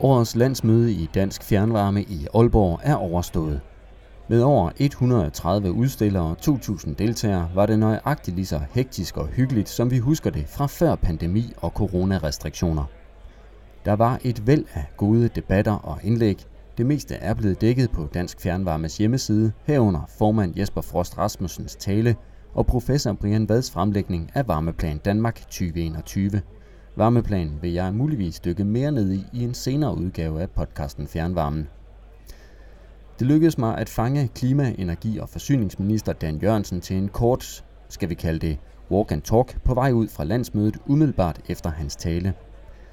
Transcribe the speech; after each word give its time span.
Årets 0.00 0.36
landsmøde 0.36 0.92
i 0.92 1.08
Dansk 1.14 1.42
Fjernvarme 1.42 2.02
i 2.02 2.26
Aalborg 2.34 2.80
er 2.82 2.94
overstået. 2.94 3.60
Med 4.28 4.42
over 4.42 4.70
130 4.76 5.72
udstillere 5.72 6.22
og 6.22 6.36
2.000 6.40 6.94
deltagere 6.94 7.50
var 7.54 7.66
det 7.66 7.78
nøjagtigt 7.78 8.36
lige 8.36 8.46
så 8.46 8.60
hektisk 8.70 9.16
og 9.16 9.26
hyggeligt, 9.26 9.68
som 9.68 9.90
vi 9.90 9.98
husker 9.98 10.30
det 10.30 10.44
fra 10.48 10.66
før 10.66 10.94
pandemi 10.94 11.52
og 11.56 11.70
coronarestriktioner. 11.70 12.84
Der 13.84 13.92
var 13.92 14.20
et 14.24 14.46
væld 14.46 14.64
af 14.74 14.84
gode 14.96 15.28
debatter 15.28 15.72
og 15.72 15.98
indlæg. 16.02 16.44
Det 16.78 16.86
meste 16.86 17.14
er 17.14 17.34
blevet 17.34 17.60
dækket 17.60 17.90
på 17.90 18.08
Dansk 18.14 18.40
Fjernvarmes 18.40 18.98
hjemmeside, 18.98 19.52
herunder 19.64 20.10
formand 20.18 20.58
Jesper 20.58 20.80
Frost 20.80 21.18
Rasmussens 21.18 21.76
tale 21.76 22.16
og 22.54 22.66
professor 22.66 23.12
Brian 23.12 23.48
Vads 23.48 23.70
fremlægning 23.70 24.30
af 24.34 24.48
Varmeplan 24.48 24.98
Danmark 24.98 25.40
2021. 25.40 26.42
Varmeplanen 26.98 27.58
vil 27.62 27.72
jeg 27.72 27.94
muligvis 27.94 28.40
dykke 28.40 28.64
mere 28.64 28.92
ned 28.92 29.12
i 29.12 29.24
i 29.32 29.44
en 29.44 29.54
senere 29.54 29.96
udgave 29.96 30.42
af 30.42 30.50
podcasten 30.50 31.08
Fjernvarmen. 31.08 31.68
Det 33.18 33.26
lykkedes 33.26 33.58
mig 33.58 33.78
at 33.78 33.88
fange 33.88 34.28
klima-, 34.34 34.74
energi- 34.78 35.18
og 35.18 35.28
forsyningsminister 35.28 36.12
Dan 36.12 36.38
Jørgensen 36.38 36.80
til 36.80 36.96
en 36.96 37.08
kort, 37.08 37.64
skal 37.88 38.08
vi 38.08 38.14
kalde 38.14 38.38
det, 38.38 38.58
walk 38.90 39.12
and 39.12 39.22
talk 39.22 39.64
på 39.64 39.74
vej 39.74 39.92
ud 39.92 40.08
fra 40.08 40.24
landsmødet 40.24 40.76
umiddelbart 40.86 41.40
efter 41.48 41.70
hans 41.70 41.96
tale. 41.96 42.34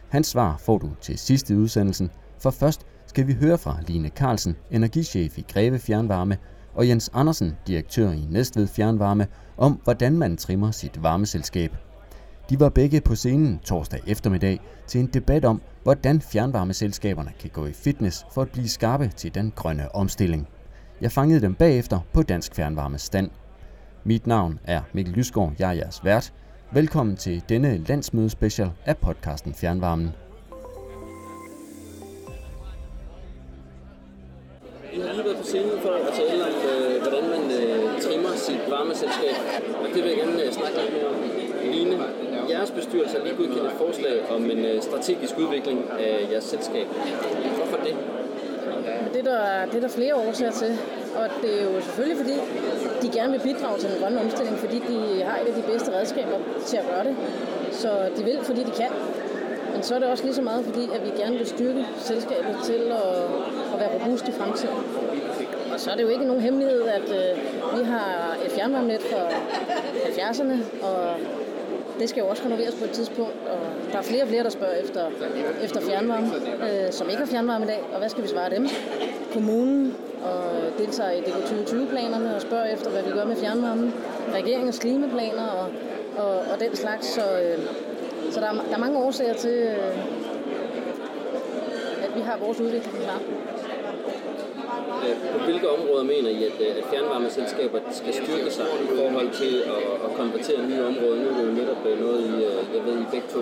Hans 0.09 0.27
svar 0.27 0.57
får 0.57 0.77
du 0.77 0.89
til 1.01 1.17
sidste 1.17 1.57
udsendelsen, 1.57 2.11
for 2.39 2.51
først 2.51 2.85
skal 3.05 3.27
vi 3.27 3.33
høre 3.33 3.57
fra 3.57 3.77
Line 3.87 4.09
Carlsen, 4.09 4.55
energichef 4.71 5.37
i 5.37 5.45
Greve 5.53 5.79
Fjernvarme, 5.79 6.37
og 6.75 6.87
Jens 6.87 7.09
Andersen, 7.13 7.53
direktør 7.67 8.11
i 8.11 8.27
Næstved 8.29 8.67
Fjernvarme, 8.67 9.27
om 9.57 9.79
hvordan 9.83 10.17
man 10.17 10.37
trimmer 10.37 10.71
sit 10.71 11.03
varmeselskab. 11.03 11.75
De 12.49 12.59
var 12.59 12.69
begge 12.69 13.01
på 13.01 13.15
scenen 13.15 13.59
torsdag 13.59 13.99
eftermiddag 14.07 14.59
til 14.87 15.01
en 15.01 15.07
debat 15.07 15.45
om, 15.45 15.61
hvordan 15.83 16.21
fjernvarmeselskaberne 16.21 17.31
kan 17.39 17.49
gå 17.49 17.65
i 17.65 17.73
fitness 17.73 18.25
for 18.33 18.41
at 18.41 18.51
blive 18.51 18.69
skarpe 18.69 19.11
til 19.15 19.35
den 19.35 19.53
grønne 19.55 19.95
omstilling. 19.95 20.47
Jeg 21.01 21.11
fangede 21.11 21.41
dem 21.41 21.55
bagefter 21.55 21.99
på 22.13 22.23
Dansk 22.23 22.55
Fjernvarmes 22.55 23.01
stand. 23.01 23.29
Mit 24.03 24.27
navn 24.27 24.59
er 24.63 24.81
Mikkel 24.93 25.13
Lysgaard, 25.13 25.53
jeg 25.59 25.69
er 25.69 25.73
jeres 25.73 26.05
vært. 26.05 26.33
Velkommen 26.71 27.17
til 27.17 27.43
denne 27.49 27.77
landsmødespecial 27.77 28.71
af 28.85 28.97
podcasten 28.97 29.53
Fjernvarmen. 29.53 30.11
Jeg 34.97 35.05
har 35.05 35.13
lige 35.13 35.25
været 35.25 35.37
på 35.37 35.43
scenen 35.43 35.81
for 35.81 35.89
at 35.89 36.07
altså, 36.07 36.21
tale 36.29 36.43
om, 36.43 36.49
øh, 36.71 37.01
hvordan 37.01 37.23
man 37.33 37.43
øh, 37.51 38.01
trimmer 38.01 38.29
sit 38.35 38.61
varmeselskab, 39.13 39.75
og 39.83 39.87
det 39.93 40.03
vil 40.03 40.09
jeg 40.11 40.17
gerne 40.17 40.43
øh, 40.43 40.51
snakke 40.51 40.77
lidt 40.81 40.93
mere 40.93 41.07
om. 41.07 41.15
Line, 41.71 41.97
jeres 42.49 42.71
bestyrelse 42.71 43.17
har 43.17 43.23
lige 43.23 43.35
godkendt 43.35 43.65
et 43.65 43.77
forslag 43.77 44.15
om 44.35 44.51
en 44.51 44.65
øh, 44.65 44.81
strategisk 44.81 45.37
udvikling 45.37 45.79
af 45.99 46.27
jeres 46.31 46.43
selskab. 46.43 46.87
Hvorfor 47.57 47.77
det? 47.77 47.95
Det 49.13 49.27
er, 49.27 49.31
der, 49.31 49.65
det 49.65 49.75
er 49.75 49.79
der 49.79 49.87
flere 49.87 50.15
årsager 50.15 50.51
til, 50.51 50.77
og 51.15 51.25
det 51.41 51.61
er 51.61 51.63
jo 51.63 51.81
selvfølgelig 51.81 52.17
fordi, 52.17 52.35
de 53.01 53.17
gerne 53.17 53.31
vil 53.31 53.39
bidrage 53.39 53.79
til 53.79 53.89
den 53.89 53.99
grønne 54.01 54.21
omstilling, 54.21 54.57
fordi 54.57 54.75
de 54.75 55.23
har 55.23 55.37
et 55.39 55.47
af 55.47 55.53
de 55.53 55.63
bedste 55.71 55.97
redskaber 55.97 56.37
til 56.65 56.77
at 56.77 56.85
gøre 56.89 57.03
det. 57.03 57.15
Så 57.71 57.89
de 58.17 58.23
vil, 58.23 58.39
fordi 58.43 58.63
de 58.63 58.71
kan. 58.71 58.91
Men 59.73 59.83
så 59.83 59.95
er 59.95 59.99
det 59.99 60.07
også 60.07 60.23
lige 60.23 60.35
så 60.35 60.41
meget 60.41 60.65
fordi, 60.65 60.83
at 60.95 61.05
vi 61.05 61.21
gerne 61.21 61.37
vil 61.37 61.47
styrke 61.47 61.85
selskabet 61.97 62.55
til 62.63 62.81
at, 62.91 63.07
at 63.73 63.79
være 63.79 63.89
robust 63.93 64.27
i 64.27 64.31
fremtiden. 64.31 64.75
Og 65.73 65.79
så 65.79 65.91
er 65.91 65.95
det 65.95 66.03
jo 66.03 66.07
ikke 66.07 66.25
nogen 66.25 66.41
hemmelighed, 66.41 66.81
at 66.81 67.09
øh, 67.09 67.79
vi 67.79 67.83
har 67.83 68.37
et 68.45 68.51
fjernvarmenet 68.51 69.01
fra 69.01 69.29
70'erne, 70.07 70.85
og 70.85 71.15
det 71.99 72.09
skal 72.09 72.21
jo 72.21 72.27
også 72.27 72.43
renoveres 72.45 72.75
på 72.75 72.83
et 72.83 72.91
tidspunkt, 72.91 73.33
og 73.51 73.59
der 73.91 73.97
er 73.97 74.01
flere 74.01 74.23
og 74.23 74.27
flere, 74.27 74.43
der 74.43 74.49
spørger 74.49 74.73
efter, 74.73 75.09
efter 75.63 75.81
fjernvarme, 75.81 76.27
øh, 76.63 76.91
som 76.91 77.09
ikke 77.09 77.19
har 77.19 77.25
fjernvarme 77.25 77.65
i 77.65 77.67
dag, 77.67 77.79
og 77.93 77.99
hvad 77.99 78.09
skal 78.09 78.23
vi 78.23 78.27
svare 78.27 78.49
dem? 78.49 78.67
Kommunen 79.33 79.95
og 80.23 80.43
deltager 80.77 81.11
i 81.11 81.21
DK 81.21 81.35
2020-planerne 81.35 82.35
og 82.35 82.41
spørger 82.41 82.65
efter, 82.65 82.89
hvad 82.89 83.03
vi 83.03 83.11
gør 83.11 83.25
med 83.25 83.35
fjernvarmen, 83.35 83.93
regeringens 84.33 84.79
klimaplaner 84.79 85.47
og, 85.47 85.67
og, 86.17 86.35
og 86.53 86.59
den 86.59 86.75
slags, 86.75 87.07
så, 87.07 87.21
øh, 87.21 87.59
så 88.31 88.39
der, 88.39 88.47
er, 88.47 88.53
der 88.53 88.75
er 88.75 88.79
mange 88.79 88.97
årsager 88.97 89.33
til, 89.33 89.49
øh, 89.49 89.97
at 92.03 92.15
vi 92.15 92.21
har 92.21 92.37
vores 92.37 92.59
udvikling 92.59 92.97
klar. 93.03 93.19
Øh, 95.07 95.15
på 95.33 95.37
hvilke 95.47 95.67
områder 95.75 96.03
mener 96.03 96.29
I, 96.29 96.43
at, 96.49 96.57
øh, 96.65 96.79
at 96.79 96.83
fjernvarmeselskaber 96.91 97.79
skal 97.91 98.13
styrke 98.13 98.51
sig 98.57 98.65
i 98.85 98.87
forhold 98.99 99.29
til 99.41 99.53
at, 99.75 99.83
at 100.05 100.09
konvertere 100.19 100.59
nye 100.69 100.83
områder? 100.91 101.15
Nu 101.21 101.25
er 101.31 101.35
det 101.37 101.45
jo 101.49 101.53
netop 101.61 101.81
øh, 101.89 101.95
noget, 102.05 102.19
I, 102.31 102.33
jeg 102.75 102.81
ved, 102.85 102.95
I 103.03 103.05
begge 103.11 103.27
to 103.35 103.41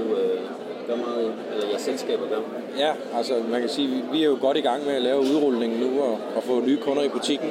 gør 0.88 0.96
meget 0.96 1.34
eller 1.54 1.68
jeres 1.70 1.82
selskaber 1.82 2.28
gør. 2.30 2.42
Ja, 2.78 2.92
altså 3.18 3.34
man 3.52 3.60
kan 3.60 3.70
sige, 3.70 4.04
vi 4.12 4.22
er 4.24 4.26
jo 4.26 4.38
godt 4.42 4.58
i 4.58 4.62
gang 4.62 4.86
med 4.86 4.94
at 4.94 5.02
lave 5.02 5.20
udrulningen 5.20 5.80
nu 5.80 6.02
og, 6.02 6.20
og 6.36 6.44
få 6.44 6.62
nye 6.62 6.78
kunder 6.78 7.04
i 7.04 7.10
butikken. 7.10 7.50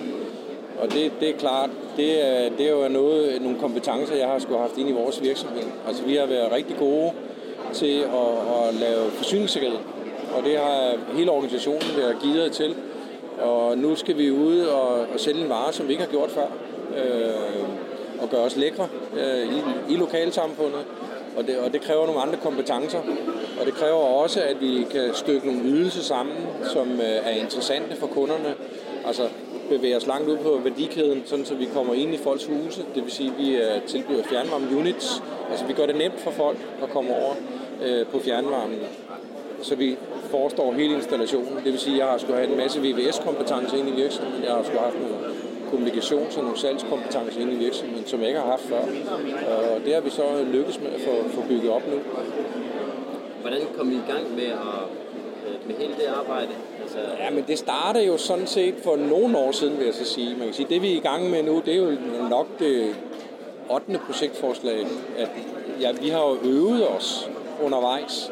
Og 0.80 0.92
det, 0.92 1.12
det 1.20 1.28
er 1.28 1.36
klart, 1.38 1.70
det 1.96 2.26
er, 2.26 2.50
det 2.58 2.66
er 2.66 2.70
jo 2.70 2.88
noget, 2.88 3.42
nogle 3.42 3.58
kompetencer, 3.58 4.14
jeg 4.14 4.28
har 4.28 4.38
skulle 4.38 4.58
have 4.58 4.68
haft 4.68 4.78
ind 4.78 4.88
i 4.88 4.92
vores 4.92 5.22
virksomhed. 5.22 5.62
Altså 5.88 6.02
vi 6.04 6.14
har 6.14 6.26
været 6.26 6.52
rigtig 6.52 6.76
gode 6.76 7.12
til 7.72 7.98
at, 7.98 8.68
at 8.68 8.74
lave 8.74 9.10
forsyningssikkerhed, 9.10 9.78
og 10.36 10.44
det 10.44 10.58
har 10.58 10.92
hele 11.16 11.30
organisationen 11.30 11.96
været 11.96 12.16
givet 12.22 12.52
til. 12.52 12.74
Og 13.40 13.78
nu 13.78 13.96
skal 13.96 14.18
vi 14.18 14.30
ud 14.30 14.60
og, 14.60 14.88
og 14.88 15.20
sælge 15.20 15.42
en 15.42 15.48
vare, 15.48 15.72
som 15.72 15.88
vi 15.88 15.92
ikke 15.92 16.04
har 16.04 16.10
gjort 16.10 16.30
før, 16.30 16.46
øh, 16.96 17.64
og 18.22 18.30
gøre 18.30 18.40
os 18.40 18.56
lækre 18.56 18.88
øh, 19.20 19.56
i, 19.56 19.62
i 19.94 19.96
lokalsamfundet. 19.96 20.84
Og 21.36 21.46
det, 21.46 21.58
og 21.58 21.72
det 21.72 21.80
kræver 21.80 22.06
nogle 22.06 22.20
andre 22.20 22.38
kompetencer, 22.42 22.98
og 23.60 23.66
det 23.66 23.74
kræver 23.74 23.96
også, 23.96 24.40
at 24.42 24.60
vi 24.60 24.86
kan 24.90 25.10
stykke 25.14 25.46
nogle 25.46 25.62
ydelser 25.62 26.02
sammen, 26.02 26.36
som 26.72 26.90
øh, 26.90 27.06
er 27.06 27.30
interessante 27.30 27.96
for 27.96 28.06
kunderne. 28.06 28.54
Altså 29.06 29.28
bevæge 29.68 29.96
os 29.96 30.06
langt 30.06 30.28
ud 30.28 30.36
på 30.36 30.60
værdikæden, 30.64 31.22
sådan 31.26 31.44
så 31.44 31.54
vi 31.54 31.68
kommer 31.74 31.94
ind 31.94 32.14
i 32.14 32.16
folks 32.16 32.46
huse. 32.46 32.84
Det 32.94 33.04
vil 33.04 33.12
sige, 33.12 33.30
at 33.30 33.38
vi 33.38 33.56
øh, 33.56 33.82
tilbyder 33.86 34.22
fjernvarme 34.22 34.76
units. 34.76 35.22
Altså 35.50 35.64
vi 35.66 35.72
gør 35.72 35.86
det 35.86 35.96
nemt 35.96 36.20
for 36.20 36.30
folk 36.30 36.58
at 36.82 36.90
komme 36.90 37.10
over 37.10 37.34
øh, 37.82 38.06
på 38.06 38.18
fjernvarmen. 38.18 38.78
Så 39.62 39.74
vi 39.74 39.96
forestår 40.30 40.72
hele 40.72 40.94
installationen. 40.94 41.56
Det 41.56 41.72
vil 41.72 41.78
sige, 41.78 41.94
at 41.94 41.98
jeg 41.98 42.06
har 42.06 42.18
skulle 42.18 42.36
have 42.36 42.50
en 42.50 42.56
masse 42.56 42.80
VVS-kompetence 42.80 43.78
ind 43.78 43.88
i 43.88 43.92
virksomheden. 44.02 44.44
Jeg 44.44 44.52
har 44.52 44.62
skulle 44.62 44.78
have 44.78 44.90
haft 44.92 45.00
nogle 45.00 45.16
kommunikations- 45.70 46.38
og 46.38 46.42
nogle 46.44 46.58
salgskompetencer 46.58 47.40
ind 47.40 47.52
i 47.52 47.56
virksomheden, 47.56 48.06
som 48.06 48.20
jeg 48.20 48.28
ikke 48.28 48.40
har 48.40 48.50
haft 48.50 48.62
før. 48.62 48.82
Og 49.50 49.80
det 49.84 49.94
har 49.94 50.00
vi 50.00 50.10
så 50.10 50.22
lykkes 50.52 50.80
med 50.80 50.90
at 50.90 51.00
få, 51.00 51.28
få 51.28 51.40
bygget 51.48 51.70
op 51.70 51.82
nu. 51.92 51.98
Hvordan 53.40 53.60
kom 53.78 53.90
I 53.92 53.94
i 53.94 54.12
gang 54.12 54.34
med, 54.34 54.44
at, 54.44 54.82
øh, 55.48 55.68
med 55.68 55.74
hele 55.78 55.94
det 55.94 56.06
arbejde? 56.20 56.48
Altså, 56.82 56.98
Ja, 57.18 57.30
men 57.30 57.44
det 57.48 57.58
startede 57.58 58.06
jo 58.06 58.16
sådan 58.16 58.46
set 58.46 58.74
for 58.84 58.96
nogle 58.96 59.38
år 59.38 59.52
siden, 59.52 59.78
vil 59.78 59.84
jeg 59.84 59.94
så 59.94 60.04
sige. 60.04 60.36
Man 60.36 60.44
kan 60.44 60.54
sige, 60.54 60.66
det 60.70 60.82
vi 60.82 60.92
er 60.92 60.96
i 60.96 61.00
gang 61.00 61.30
med 61.30 61.42
nu, 61.42 61.62
det 61.66 61.74
er 61.74 61.78
jo 61.78 61.92
nok 62.30 62.46
det 62.58 62.94
8. 63.70 64.00
projektforslag. 64.06 64.86
At, 65.18 65.28
ja, 65.80 65.92
vi 65.92 66.08
har 66.08 66.20
jo 66.20 66.36
øvet 66.44 66.88
os 66.88 67.30
undervejs 67.62 68.30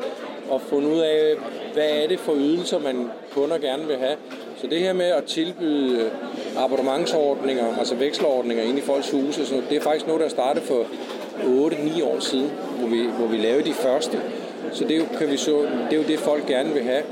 og 0.51 0.61
fundet 0.61 0.91
ud 0.93 1.01
af, 1.01 1.35
hvad 1.73 1.91
er 1.91 2.09
det 2.09 2.21
for 2.21 2.35
ydelser, 2.35 2.79
man 2.79 3.11
kunder 3.35 3.59
gerne 3.59 3.87
vil 3.87 3.97
have. 3.97 4.17
Så 4.61 4.67
det 4.67 4.81
her 4.81 4.93
med 4.93 5.07
at 5.07 5.25
tilbyde 5.25 6.01
øh, 6.01 6.65
abonnementsordninger, 6.65 7.79
altså 7.79 7.95
vekselordninger 7.95 8.65
ind 8.65 8.79
i 8.79 8.81
folks 8.81 9.11
huse, 9.11 9.47
så 9.47 9.63
det 9.71 9.77
er 9.77 9.81
faktisk 9.81 10.07
noget, 10.07 10.23
der 10.23 10.29
startede 10.29 10.65
for 10.65 10.83
8-9 11.39 12.05
år 12.05 12.21
siden, 12.21 12.51
hvor 12.79 12.89
vi, 12.89 13.07
hvor 13.19 13.27
vi 13.27 13.37
lavede 13.37 13.65
de 13.65 13.73
første. 13.73 14.21
Så 14.73 14.85
det 14.85 14.91
er, 14.91 14.99
jo, 14.99 15.05
kan 15.19 15.31
vi 15.31 15.37
så, 15.37 15.61
det 15.61 15.93
er 15.93 15.97
jo 15.97 16.09
det, 16.09 16.19
folk 16.19 16.47
gerne 16.47 16.73
vil 16.73 16.83
have. 16.83 17.03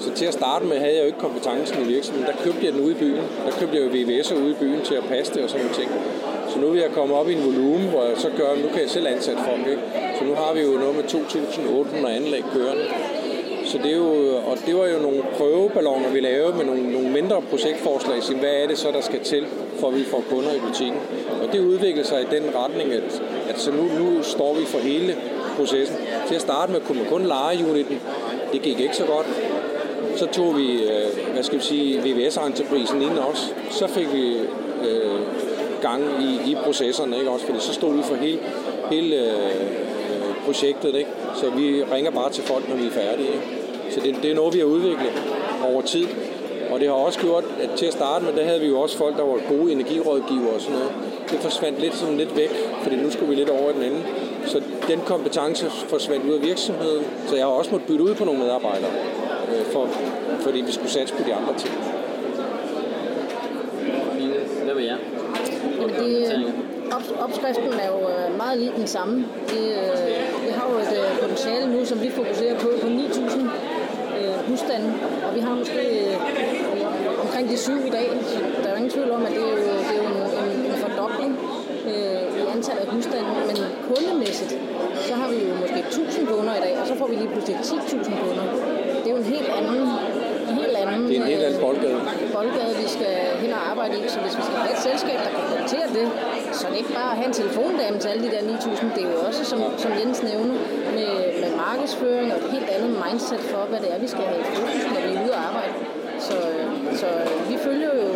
Så 0.00 0.12
til 0.14 0.24
at 0.24 0.34
starte 0.34 0.64
med 0.64 0.78
havde 0.78 0.92
jeg 0.94 1.00
jo 1.00 1.06
ikke 1.06 1.18
kompetencen 1.18 1.82
i 1.82 1.86
virksomheden. 1.86 2.28
Der 2.28 2.44
købte 2.44 2.66
jeg 2.66 2.72
den 2.72 2.80
ude 2.80 2.90
i 2.90 2.98
byen. 2.98 3.22
Der 3.46 3.52
købte 3.60 3.76
jeg 3.76 3.84
jo 3.84 3.88
VVS'er 3.88 4.34
ude 4.34 4.50
i 4.50 4.54
byen 4.60 4.82
til 4.84 4.94
at 4.94 5.04
passe 5.04 5.34
det 5.34 5.42
og 5.42 5.50
sådan 5.50 5.66
nogle 5.66 5.80
ting. 5.80 5.90
Så 6.52 6.58
nu 6.58 6.68
vil 6.70 6.80
jeg 6.80 6.90
komme 6.90 7.14
op 7.14 7.28
i 7.28 7.32
en 7.32 7.44
volumen, 7.44 7.88
hvor 7.88 8.04
jeg 8.04 8.16
så 8.16 8.30
gør, 8.36 8.50
nu 8.62 8.68
kan 8.68 8.80
jeg 8.80 8.90
selv 8.90 9.06
ansætte 9.06 9.42
folk. 9.50 9.66
Ikke? 9.66 9.82
Så 10.18 10.24
nu 10.24 10.34
har 10.34 10.52
vi 10.54 10.60
jo 10.60 10.72
noget 10.78 10.96
med 10.96 11.04
2.800 11.04 12.08
anlæg 12.08 12.44
kørende. 12.54 12.84
Så 13.64 13.78
det, 13.78 13.92
er 13.92 13.96
jo, 13.96 14.36
og 14.50 14.56
det 14.66 14.76
var 14.76 14.86
jo 14.86 14.98
nogle 14.98 15.22
prøveballoner, 15.36 16.10
vi 16.10 16.20
lavede 16.20 16.56
med 16.56 16.64
nogle, 16.64 16.92
nogle 16.92 17.10
mindre 17.10 17.42
projektforslag. 17.50 18.22
Så 18.22 18.34
hvad 18.34 18.54
er 18.62 18.66
det 18.66 18.78
så, 18.78 18.90
der 18.90 19.00
skal 19.00 19.20
til, 19.20 19.46
for 19.80 19.88
at 19.88 19.94
vi 19.94 20.04
får 20.04 20.24
kunder 20.30 20.52
i 20.52 20.60
butikken? 20.68 21.00
Og 21.42 21.52
det 21.52 21.60
udviklede 21.60 22.06
sig 22.06 22.22
i 22.22 22.26
den 22.30 22.44
retning, 22.56 22.92
at, 22.92 23.22
at 23.48 23.58
så 23.60 23.70
nu, 23.70 23.82
nu 23.82 24.22
står 24.22 24.54
vi 24.54 24.64
for 24.64 24.78
hele 24.78 25.16
processen. 25.56 25.96
Til 26.28 26.34
at 26.34 26.40
starte 26.40 26.72
med 26.72 26.80
kunne 26.80 26.98
man 26.98 27.08
kun 27.08 27.22
lege 27.26 27.70
uniten. 27.70 28.00
Det 28.52 28.62
gik 28.62 28.80
ikke 28.80 28.96
så 28.96 29.04
godt. 29.04 29.26
Så 30.16 30.26
tog 30.26 30.56
vi, 30.56 30.82
øh, 30.82 31.32
hvad 31.32 31.42
skal 31.42 31.58
vi 31.58 31.64
sige, 31.64 32.00
VVS-entreprisen 32.00 33.02
ind 33.02 33.18
også. 33.18 33.42
Så 33.70 33.86
fik 33.86 34.12
vi 34.12 34.36
øh, 34.88 35.20
gang 35.82 36.02
i, 36.22 36.50
i 36.50 36.56
processerne, 36.64 37.18
ikke 37.18 37.30
også? 37.30 37.46
Fordi 37.46 37.60
så 37.60 37.72
stod 37.72 37.96
vi 37.96 38.02
for 38.02 38.14
hele, 38.14 38.38
hele 38.90 39.16
øh, 39.16 40.34
projektet, 40.44 40.94
ikke? 40.94 41.10
Så 41.34 41.50
vi 41.50 41.84
ringer 41.92 42.10
bare 42.10 42.30
til 42.30 42.44
folk, 42.44 42.68
når 42.68 42.76
vi 42.76 42.86
er 42.86 42.90
færdige, 42.90 43.28
ikke? 43.28 43.62
Så 43.90 44.00
det, 44.00 44.16
det 44.22 44.30
er 44.30 44.34
noget, 44.34 44.54
vi 44.54 44.58
har 44.58 44.66
udviklet 44.66 45.12
over 45.64 45.82
tid. 45.82 46.06
Og 46.70 46.80
det 46.80 46.88
har 46.88 46.94
også 46.94 47.20
gjort, 47.20 47.44
at 47.62 47.70
til 47.76 47.86
at 47.86 47.92
starte 47.92 48.24
med, 48.24 48.32
der 48.32 48.44
havde 48.44 48.60
vi 48.60 48.66
jo 48.66 48.80
også 48.80 48.96
folk, 48.98 49.16
der 49.16 49.22
var 49.22 49.38
gode 49.48 49.72
energirådgivere 49.72 50.54
og 50.54 50.60
sådan 50.60 50.78
noget. 50.78 50.92
Det 51.30 51.38
forsvandt 51.38 51.80
lidt 51.80 51.94
sådan 51.94 52.16
lidt 52.16 52.36
væk, 52.36 52.50
fordi 52.82 52.96
nu 52.96 53.10
skulle 53.10 53.28
vi 53.28 53.34
lidt 53.34 53.50
over 53.50 53.70
i 53.70 53.72
den 53.72 53.82
anden. 53.82 54.02
Så 54.46 54.62
den 54.88 55.00
kompetence 55.06 55.66
forsvandt 55.70 56.26
ud 56.26 56.34
af 56.34 56.42
virksomheden, 56.42 57.04
så 57.26 57.36
jeg 57.36 57.44
har 57.44 57.52
også 57.52 57.70
måttet 57.70 57.88
bytte 57.88 58.04
ud 58.04 58.14
på 58.14 58.24
nogle 58.24 58.40
medarbejdere. 58.40 58.90
øh, 59.50 59.64
for, 59.72 59.88
fordi 60.40 60.60
vi 60.60 60.72
skulle 60.72 60.90
satse 60.90 61.14
på 61.14 61.22
de 61.26 61.34
andre 61.34 61.54
ting. 61.58 61.74
Line, 64.18 64.34
hvad 64.64 64.74
med 64.74 64.84
jer? 64.84 64.96
Jamen, 65.76 65.90
det, 66.02 66.54
op, 66.96 67.04
opskriften 67.24 67.72
er 67.84 67.88
jo 67.94 68.00
øh, 68.14 68.36
meget 68.36 68.58
lige 68.58 68.72
den 68.76 68.86
samme. 68.86 69.14
Vi, 69.52 69.60
øh, 69.80 70.44
vi 70.44 70.50
har 70.56 70.64
jo 70.70 70.76
et 70.84 70.92
øh, 71.00 71.20
potentiale 71.22 71.66
nu, 71.74 71.84
som 71.84 72.02
vi 72.02 72.10
fokuserer 72.10 72.58
på, 72.58 72.68
på 72.82 72.86
9.000 72.86 73.40
øh, 74.18 74.48
husstande, 74.48 74.88
og 75.26 75.34
vi 75.34 75.40
har 75.40 75.54
måske 75.54 75.82
øh, 76.00 76.16
omkring 77.24 77.48
de 77.48 77.56
syv 77.58 77.78
i 77.86 77.90
dag, 77.90 78.08
så 78.30 78.38
der 78.62 78.66
er 78.68 78.70
jo 78.70 78.76
ingen 78.76 78.90
tvivl 78.90 79.10
om, 79.10 79.22
at 79.26 79.32
det 79.32 79.38
er 79.38 79.50
jo, 79.50 79.56
det 79.88 79.94
er 79.96 80.02
jo 80.02 80.06
en, 80.12 80.18
en, 80.42 80.66
en 80.70 80.76
fordobling 80.82 81.32
øh, 81.90 82.22
i 82.40 82.42
antallet 82.54 82.82
af 82.84 82.88
husstande, 82.94 83.30
men 83.48 83.56
kundemæssigt, 83.88 84.52
så 85.08 85.14
har 85.14 85.28
vi 85.32 85.36
jo 85.48 85.54
måske 85.62 85.78
1000 85.78 86.26
kunder 86.26 86.54
i 86.60 86.62
dag, 86.66 86.74
og 86.80 86.86
så 86.86 86.94
får 86.94 87.06
vi 87.06 87.14
lige 87.14 87.28
pludselig 87.28 87.56
10.000 87.56 88.04
kunder. 88.24 88.44
Det 89.02 89.06
er 89.06 89.14
jo 89.16 89.16
en 89.16 89.30
helt 89.34 89.48
anden 89.58 89.88
en 90.52 90.58
helt 90.62 90.76
anden, 90.82 91.02
det 91.08 91.16
er 91.16 91.22
en 91.24 91.30
helt 91.34 91.44
anden 91.48 91.60
øh, 91.60 91.66
boldgade. 91.66 91.98
boldgade, 92.38 92.72
vi 92.82 92.88
skal 92.96 93.14
hen 93.42 93.50
og 93.58 93.62
arbejde 93.72 93.94
i. 94.00 94.02
Så 94.14 94.18
hvis 94.24 94.34
vi 94.38 94.42
skal 94.48 94.58
have 94.64 94.74
et 94.78 94.82
selskab, 94.88 95.16
der 95.26 95.30
kan 95.36 95.44
håndtere 95.56 95.88
det, 95.98 96.06
så 96.58 96.62
er 96.66 96.70
det 96.72 96.78
ikke 96.82 96.94
bare 97.00 97.10
at 97.12 97.18
have 97.20 97.28
en 97.32 97.36
telefondame 97.42 97.96
til 98.02 98.08
alle 98.12 98.22
de 98.26 98.30
der 98.34 98.42
9.000. 98.42 98.94
Det 98.96 99.02
er 99.06 99.10
jo 99.16 99.18
også, 99.28 99.42
som, 99.50 99.60
som 99.84 99.90
Jens 99.98 100.18
nævner, 100.30 100.56
med, 100.98 101.12
med 101.42 101.50
markedsføring 101.64 102.26
og 102.32 102.38
et 102.42 102.48
helt 102.54 102.68
andet 102.76 102.92
mindset 103.04 103.42
for, 103.52 103.62
hvad 103.70 103.80
det 103.84 103.88
er, 103.94 103.98
vi 104.06 104.08
skal 104.14 104.24
have 104.30 104.40
i 104.44 104.46
fokus, 104.54 104.82
når 104.94 105.00
vi 105.06 105.10
er 105.16 105.20
ude 105.24 105.32
og 105.38 105.42
arbejde. 105.50 105.74
Så, 106.26 106.36
så 107.00 107.08
vi 107.50 107.56
følger 107.66 107.90
jo 108.00 108.08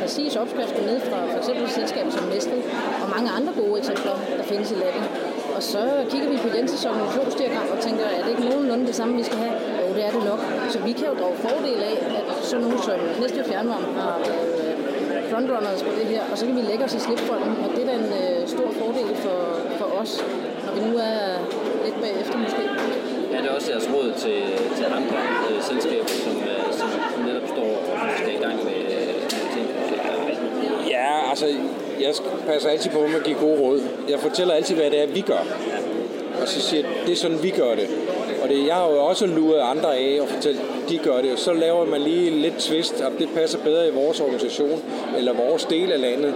præcis 0.00 0.36
opskriften 0.36 0.82
ned 0.90 1.00
fra 1.00 1.18
for 1.32 1.38
eksempel 1.38 1.68
selskaber 1.78 2.10
som 2.10 2.24
Nestle 2.32 2.62
og 3.02 3.08
mange 3.14 3.30
andre 3.38 3.52
gode 3.60 3.78
eksempler, 3.78 4.16
der 4.38 4.44
findes 4.52 4.70
i 4.70 4.74
landet. 4.74 5.04
Og 5.56 5.62
så 5.62 5.82
kigger 6.10 6.28
vi 6.28 6.36
på 6.36 6.48
Jensens 6.56 6.84
organisationsdiagram 6.86 7.68
og 7.74 7.78
tænker, 7.86 8.04
er 8.16 8.22
det 8.24 8.30
ikke 8.34 8.44
nogenlunde 8.50 8.86
det 8.86 8.94
samme, 8.94 9.16
vi 9.16 9.22
skal 9.22 9.38
have? 9.38 9.54
Det 9.96 10.04
er 10.08 10.12
det 10.16 10.24
nok. 10.32 10.40
Så 10.74 10.78
vi 10.88 10.92
kan 10.98 11.06
jo 11.10 11.14
drage 11.20 11.36
fordel 11.46 11.80
af, 11.90 11.96
at 12.18 12.44
sådan 12.50 12.64
nogen 12.64 12.78
som 12.86 12.98
Næste 13.20 13.44
Fjernvarme 13.48 13.88
har 14.00 14.18
øh, 14.18 15.30
frontrunners 15.30 15.82
på 15.82 15.92
det 15.98 16.06
her, 16.06 16.22
og 16.32 16.38
så 16.38 16.46
kan 16.46 16.56
vi 16.56 16.62
lægge 16.70 16.84
os 16.84 16.94
i 16.94 17.00
slipfolden, 17.06 17.52
og 17.64 17.68
det 17.74 17.80
er 17.84 17.88
da 17.90 17.94
en 18.02 18.10
øh, 18.22 18.48
stor 18.54 18.68
fordel 18.80 19.10
for, 19.24 19.38
for 19.78 19.84
os, 20.00 20.24
når 20.66 20.72
vi 20.76 20.80
nu 20.90 20.96
er 21.10 21.22
lidt 21.84 21.96
bagefter 22.04 22.36
måske. 22.38 22.62
Er 23.36 23.40
det 23.42 23.50
også 23.50 23.70
jeres 23.72 23.88
råd 23.94 24.12
til, 24.22 24.38
til 24.76 24.84
andre 24.98 25.18
øh, 25.50 25.62
selskaber, 25.70 26.08
som, 26.24 26.36
øh, 26.52 26.72
som 26.80 26.88
netop 27.28 27.46
står 27.54 27.70
og 27.92 27.98
skal 28.18 28.34
i 28.34 28.42
gang 28.46 28.56
med 28.68 28.80
øh, 28.96 29.12
Ja, 30.94 31.30
altså 31.30 31.46
jeg 32.00 32.12
passer 32.46 32.68
altid 32.70 32.90
på 32.90 33.00
med 33.00 33.14
at 33.14 33.24
give 33.24 33.38
gode 33.38 33.60
råd. 33.60 33.80
Jeg 34.08 34.18
fortæller 34.18 34.54
altid, 34.54 34.74
hvad 34.74 34.90
det 34.90 35.02
er, 35.02 35.06
vi 35.06 35.20
gør. 35.20 35.42
Og 36.40 36.48
så 36.48 36.60
siger 36.60 36.82
jeg, 36.82 36.90
det 37.06 37.12
er 37.12 37.16
sådan, 37.16 37.42
vi 37.42 37.50
gør 37.50 37.74
det. 37.74 37.88
Og 38.46 38.52
det, 38.52 38.66
jeg 38.66 38.74
har 38.74 38.90
jo 38.90 38.96
også 38.96 39.26
luret 39.26 39.60
andre 39.60 39.96
af 39.96 40.20
og 40.20 40.28
fortælle, 40.28 40.60
de 40.88 40.98
gør 40.98 41.20
det. 41.20 41.32
Og 41.32 41.38
så 41.38 41.52
laver 41.52 41.84
man 41.84 42.00
lige 42.00 42.30
lidt 42.30 42.58
twist, 42.58 43.00
at 43.00 43.12
det 43.18 43.28
passer 43.34 43.58
bedre 43.58 43.88
i 43.88 43.90
vores 43.90 44.20
organisation, 44.20 44.82
eller 45.18 45.32
vores 45.32 45.64
del 45.64 45.92
af 45.92 46.00
landet. 46.00 46.34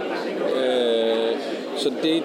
Øh, 0.65 1.37
så 1.77 1.91
det, 2.03 2.23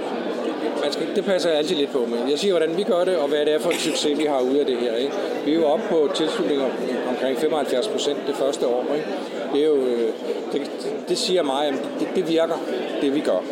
man 0.82 0.92
skal, 0.92 1.06
det 1.16 1.24
passer 1.24 1.48
jeg 1.50 1.58
altid 1.58 1.76
lidt 1.76 1.92
på 1.92 2.06
med. 2.08 2.18
Jeg 2.30 2.38
siger, 2.38 2.52
hvordan 2.52 2.76
vi 2.76 2.82
gør 2.82 3.04
det, 3.04 3.16
og 3.16 3.28
hvad 3.28 3.46
det 3.46 3.54
er 3.54 3.58
for 3.58 3.70
en 3.70 3.78
succes, 3.78 4.18
vi 4.18 4.24
har 4.24 4.40
ud 4.40 4.56
af 4.56 4.66
det 4.66 4.76
her. 4.76 4.94
Ikke? 4.94 5.12
Vi 5.44 5.50
er 5.50 5.56
jo 5.56 5.66
oppe 5.66 5.84
på 5.88 6.08
tilslutninger 6.14 6.66
omkring 7.08 7.38
75 7.38 7.88
procent 7.88 8.18
det 8.26 8.34
første 8.34 8.66
år. 8.66 8.84
Ikke? 8.94 9.06
Det, 9.52 9.62
er 9.62 9.66
jo, 9.66 9.76
øh, 9.76 10.12
det, 10.52 10.70
det 11.08 11.18
siger 11.18 11.42
mig, 11.42 11.66
at 11.66 11.74
det, 12.00 12.08
det 12.14 12.28
virker, 12.28 12.60
det 13.02 13.14
vi 13.14 13.20
gør. 13.20 13.42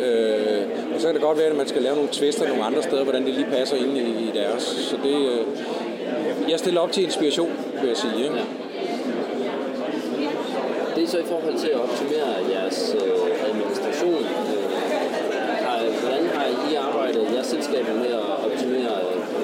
Øh, 0.00 0.62
og 0.94 1.00
så 1.00 1.06
kan 1.06 1.14
det 1.14 1.22
godt 1.22 1.38
være, 1.38 1.46
at 1.46 1.56
man 1.56 1.68
skal 1.68 1.82
lave 1.82 1.94
nogle 1.94 2.10
twister 2.12 2.48
nogle 2.48 2.64
andre 2.64 2.82
steder, 2.82 3.02
hvordan 3.02 3.26
det 3.26 3.34
lige 3.34 3.46
passer 3.50 3.76
ind 3.76 3.98
i, 3.98 4.00
i 4.00 4.30
deres. 4.34 4.62
Så 4.62 4.96
det, 5.04 5.16
øh, 5.16 5.46
jeg 6.48 6.58
stiller 6.58 6.80
op 6.80 6.92
til 6.92 7.04
inspiration, 7.04 7.52
vil 7.80 7.88
jeg 7.88 7.96
sige. 7.96 8.24
Ikke? 8.24 8.34
Ja. 8.34 8.42
Det 10.96 11.04
er 11.04 11.08
så 11.08 11.18
i 11.18 11.24
forhold 11.24 11.58
til 11.58 11.68
at 11.68 11.80
optimere 11.80 12.28
jeres 12.50 12.96
øh, 13.04 13.48
administration. 13.50 14.22
Øh, 14.54 14.66
har, 15.66 15.78
hvordan 16.00 16.26
har 16.34 16.70
I 16.70 16.74
arbejdet 16.74 17.28
jeres 17.34 17.46
selskaber 17.46 17.94
med 17.94 18.06
at 18.06 18.44
optimere 18.44 18.92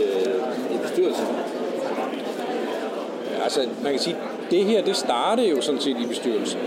øh, 0.02 0.82
bestyrelsen? 0.82 1.26
Altså, 3.42 3.60
man 3.82 3.92
kan 3.92 4.00
sige, 4.00 4.16
det 4.50 4.64
her, 4.64 4.82
det 4.82 4.96
startede 4.96 5.48
jo 5.48 5.60
sådan 5.60 5.80
set 5.80 5.96
i 6.00 6.06
bestyrelsen. 6.06 6.60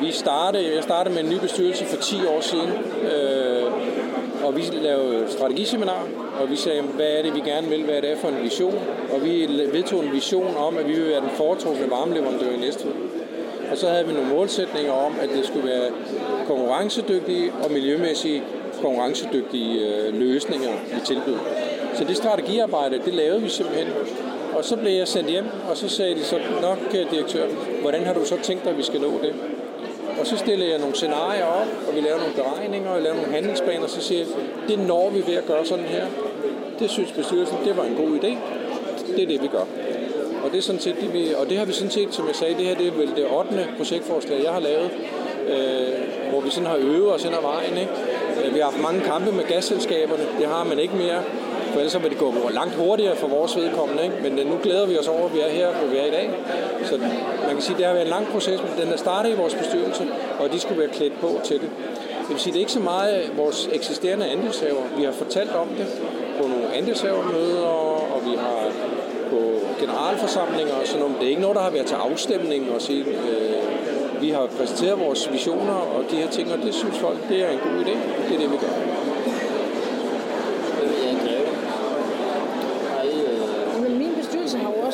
Vi 0.00 0.12
startede, 0.12 0.74
jeg 0.74 0.82
startede 0.82 1.14
med 1.14 1.24
en 1.24 1.30
ny 1.30 1.38
bestyrelse 1.40 1.84
for 1.84 1.96
10 1.96 2.26
år 2.26 2.40
siden, 2.40 2.70
øh, 3.12 3.72
og 4.44 4.56
vi 4.56 4.62
lavede 4.82 5.24
strategiseminar, 5.32 6.06
og 6.40 6.50
vi 6.50 6.56
sagde, 6.56 6.82
hvad 6.82 7.06
er 7.06 7.22
det, 7.22 7.34
vi 7.34 7.40
gerne 7.40 7.68
vil, 7.68 7.84
hvad 7.84 7.94
er 7.94 8.00
det 8.00 8.18
for 8.18 8.28
en 8.28 8.42
vision, 8.42 8.78
og 9.12 9.24
vi 9.24 9.48
vedtog 9.72 10.04
en 10.04 10.12
vision 10.12 10.56
om, 10.56 10.76
at 10.76 10.88
vi 10.88 10.92
vil 10.92 11.08
være 11.08 11.20
den 11.20 11.30
foretrukne 11.30 11.90
varmeleverandør 11.90 12.50
i 12.50 12.56
næste 12.56 12.88
Og 13.70 13.76
så 13.76 13.88
havde 13.88 14.06
vi 14.06 14.12
nogle 14.12 14.28
målsætninger 14.28 14.92
om, 14.92 15.12
at 15.22 15.28
det 15.28 15.46
skulle 15.46 15.68
være 15.68 15.90
konkurrencedygtige 16.46 17.52
og 17.64 17.72
miljømæssige 17.72 18.42
konkurrencedygtige 18.82 19.80
øh, 19.88 20.14
løsninger, 20.14 20.70
vi 20.94 21.00
tilbød. 21.04 21.36
Så 21.94 22.04
det 22.04 22.16
strategiarbejde, 22.16 22.98
det 23.04 23.14
lavede 23.14 23.42
vi 23.42 23.48
simpelthen. 23.48 23.88
Og 24.56 24.64
så 24.64 24.76
blev 24.76 24.92
jeg 24.92 25.08
sendt 25.08 25.30
hjem, 25.30 25.44
og 25.70 25.76
så 25.76 25.88
sagde 25.88 26.14
de 26.14 26.24
så, 26.24 26.38
nok 26.62 26.78
direktør, 27.10 27.46
hvordan 27.80 28.04
har 28.04 28.14
du 28.14 28.24
så 28.24 28.36
tænkt 28.42 28.64
dig, 28.64 28.70
at 28.70 28.78
vi 28.78 28.82
skal 28.82 29.00
nå 29.00 29.12
det? 29.22 29.34
Og 30.20 30.26
så 30.26 30.36
stiller 30.36 30.66
jeg 30.66 30.78
nogle 30.78 30.94
scenarier 30.94 31.44
op, 31.44 31.66
og 31.88 31.94
vi 31.94 32.00
laver 32.00 32.18
nogle 32.18 32.34
beregninger, 32.34 32.90
og 32.90 32.98
vi 32.98 33.02
laver 33.02 33.16
nogle 33.16 33.32
handlingsplaner, 33.32 33.82
og 33.82 33.90
så 33.90 34.00
siger 34.00 34.20
jeg, 34.20 34.28
det 34.68 34.78
når 34.78 35.10
vi 35.10 35.26
ved 35.26 35.34
at 35.34 35.46
gøre 35.46 35.64
sådan 35.66 35.84
her. 35.84 36.06
Det 36.78 36.90
synes 36.90 37.12
bestyrelsen, 37.12 37.58
det 37.64 37.76
var 37.76 37.84
en 37.84 37.94
god 37.94 38.18
idé. 38.18 38.36
Det 39.16 39.22
er 39.22 39.26
det, 39.26 39.42
vi 39.42 39.46
gør. 39.46 39.64
Og 40.44 40.50
det, 40.52 40.58
er 40.58 40.62
sådan 40.62 40.80
set, 40.80 40.96
det, 41.00 41.12
vi, 41.12 41.34
og 41.34 41.48
det 41.48 41.58
har 41.58 41.64
vi 41.64 41.72
sådan 41.72 41.90
set, 41.90 42.14
som 42.14 42.26
jeg 42.26 42.36
sagde, 42.36 42.54
det 42.54 42.64
her 42.64 42.74
det 42.74 42.86
er 42.86 42.92
vel 42.92 43.16
det 43.16 43.26
8. 43.30 43.68
projektforslag, 43.76 44.44
jeg 44.44 44.52
har 44.52 44.60
lavet, 44.60 44.90
øh, 45.48 46.30
hvor 46.30 46.40
vi 46.40 46.50
sådan 46.50 46.68
har 46.68 46.76
øvet 46.76 47.14
os 47.14 47.24
ind 47.24 47.34
ad 47.34 47.42
vejen. 47.42 47.78
Ikke? 47.78 47.92
Vi 48.52 48.58
har 48.58 48.64
haft 48.64 48.82
mange 48.82 49.00
kampe 49.00 49.32
med 49.32 49.44
gasselskaberne, 49.44 50.24
det 50.38 50.46
har 50.46 50.64
man 50.64 50.78
ikke 50.78 50.96
mere. 50.96 51.22
For 51.74 51.80
ellers 51.80 52.02
vil 52.02 52.10
det 52.10 52.18
gå 52.18 52.32
langt 52.50 52.74
hurtigere 52.74 53.16
for 53.16 53.28
vores 53.28 53.56
vedkommende. 53.56 54.02
Ikke? 54.04 54.16
Men 54.22 54.38
øh, 54.38 54.50
nu 54.50 54.58
glæder 54.62 54.86
vi 54.86 54.98
os 54.98 55.08
over, 55.08 55.26
at 55.26 55.34
vi 55.34 55.40
er 55.40 55.50
her, 55.50 55.68
hvor 55.78 55.88
vi 55.88 55.96
er 55.96 56.06
i 56.06 56.10
dag. 56.10 56.30
Så 56.84 56.96
man 57.46 57.54
kan 57.56 57.60
sige, 57.60 57.74
at 57.74 57.78
det 57.78 57.86
har 57.86 57.92
været 57.92 58.04
en 58.04 58.10
lang 58.10 58.26
proces, 58.26 58.60
men 58.62 58.72
den 58.84 58.92
er 58.92 58.96
startet 58.96 59.30
i 59.30 59.34
vores 59.34 59.54
bestyrelse, 59.54 60.06
og 60.40 60.52
de 60.52 60.60
skulle 60.60 60.80
være 60.80 60.88
klædt 60.88 61.20
på 61.20 61.40
til 61.44 61.56
det. 61.56 61.70
Det 62.20 62.30
vil 62.30 62.38
sige, 62.40 62.52
det 62.52 62.58
er 62.58 62.60
ikke 62.66 62.72
så 62.72 62.80
meget 62.80 63.24
øh, 63.24 63.38
vores 63.38 63.68
eksisterende 63.72 64.26
andelshaver. 64.26 64.82
Vi 64.98 65.04
har 65.04 65.12
fortalt 65.12 65.52
om 65.52 65.68
det 65.68 65.86
på 66.40 66.48
nogle 66.48 66.74
andelshavermøder, 66.74 67.66
og 68.14 68.20
vi 68.24 68.34
har 68.36 68.60
på 69.30 69.40
generalforsamlinger 69.80 70.74
og 70.74 70.86
sådan 70.86 71.00
noget. 71.00 71.16
Det 71.20 71.26
er 71.26 71.30
ikke 71.30 71.42
noget, 71.42 71.56
der 71.56 71.62
har 71.62 71.70
været 71.70 71.86
til 71.86 71.94
afstemning 71.94 72.72
og 72.74 72.82
sige, 72.82 73.04
øh, 73.04 74.22
vi 74.22 74.30
har 74.30 74.46
præsenteret 74.58 75.00
vores 75.00 75.32
visioner 75.32 75.78
og 75.96 76.04
de 76.10 76.16
her 76.16 76.30
ting, 76.30 76.52
og 76.52 76.58
det 76.58 76.74
synes 76.74 76.98
folk, 76.98 77.28
det 77.28 77.44
er 77.44 77.50
en 77.50 77.58
god 77.58 77.84
idé. 77.84 77.94
Det 78.28 78.34
er 78.34 78.38
det, 78.38 78.52
vi 78.52 78.56
gør. 78.56 78.94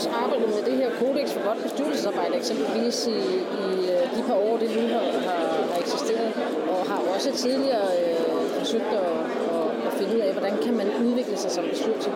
også 0.01 0.11
arbejdet 0.25 0.49
med 0.49 0.63
det 0.71 0.77
her 0.83 0.90
kodex 1.01 1.27
for 1.35 1.43
godt 1.49 1.63
bestyrelsesarbejde, 1.63 2.35
eksempelvis 2.37 3.07
i, 3.07 3.21
i 3.65 3.71
øh, 3.95 4.03
de 4.17 4.23
par 4.29 4.39
år, 4.47 4.55
det 4.63 4.69
nu 4.77 4.83
har, 4.95 5.05
har, 5.29 5.41
har 5.73 5.79
eksisteret, 5.85 6.33
og 6.73 6.81
har 6.91 7.01
også 7.15 7.31
tidligere 7.45 7.89
øh, 8.03 8.47
forsøgt 8.59 8.91
at, 9.03 9.13
at, 9.57 9.67
at 9.87 9.93
finde 9.99 10.13
ud 10.17 10.21
af, 10.21 10.33
hvordan 10.33 10.55
kan 10.65 10.75
man 10.81 10.89
udvikle 11.07 11.37
sig 11.37 11.51
som 11.51 11.65
bestyrelse. 11.71 12.11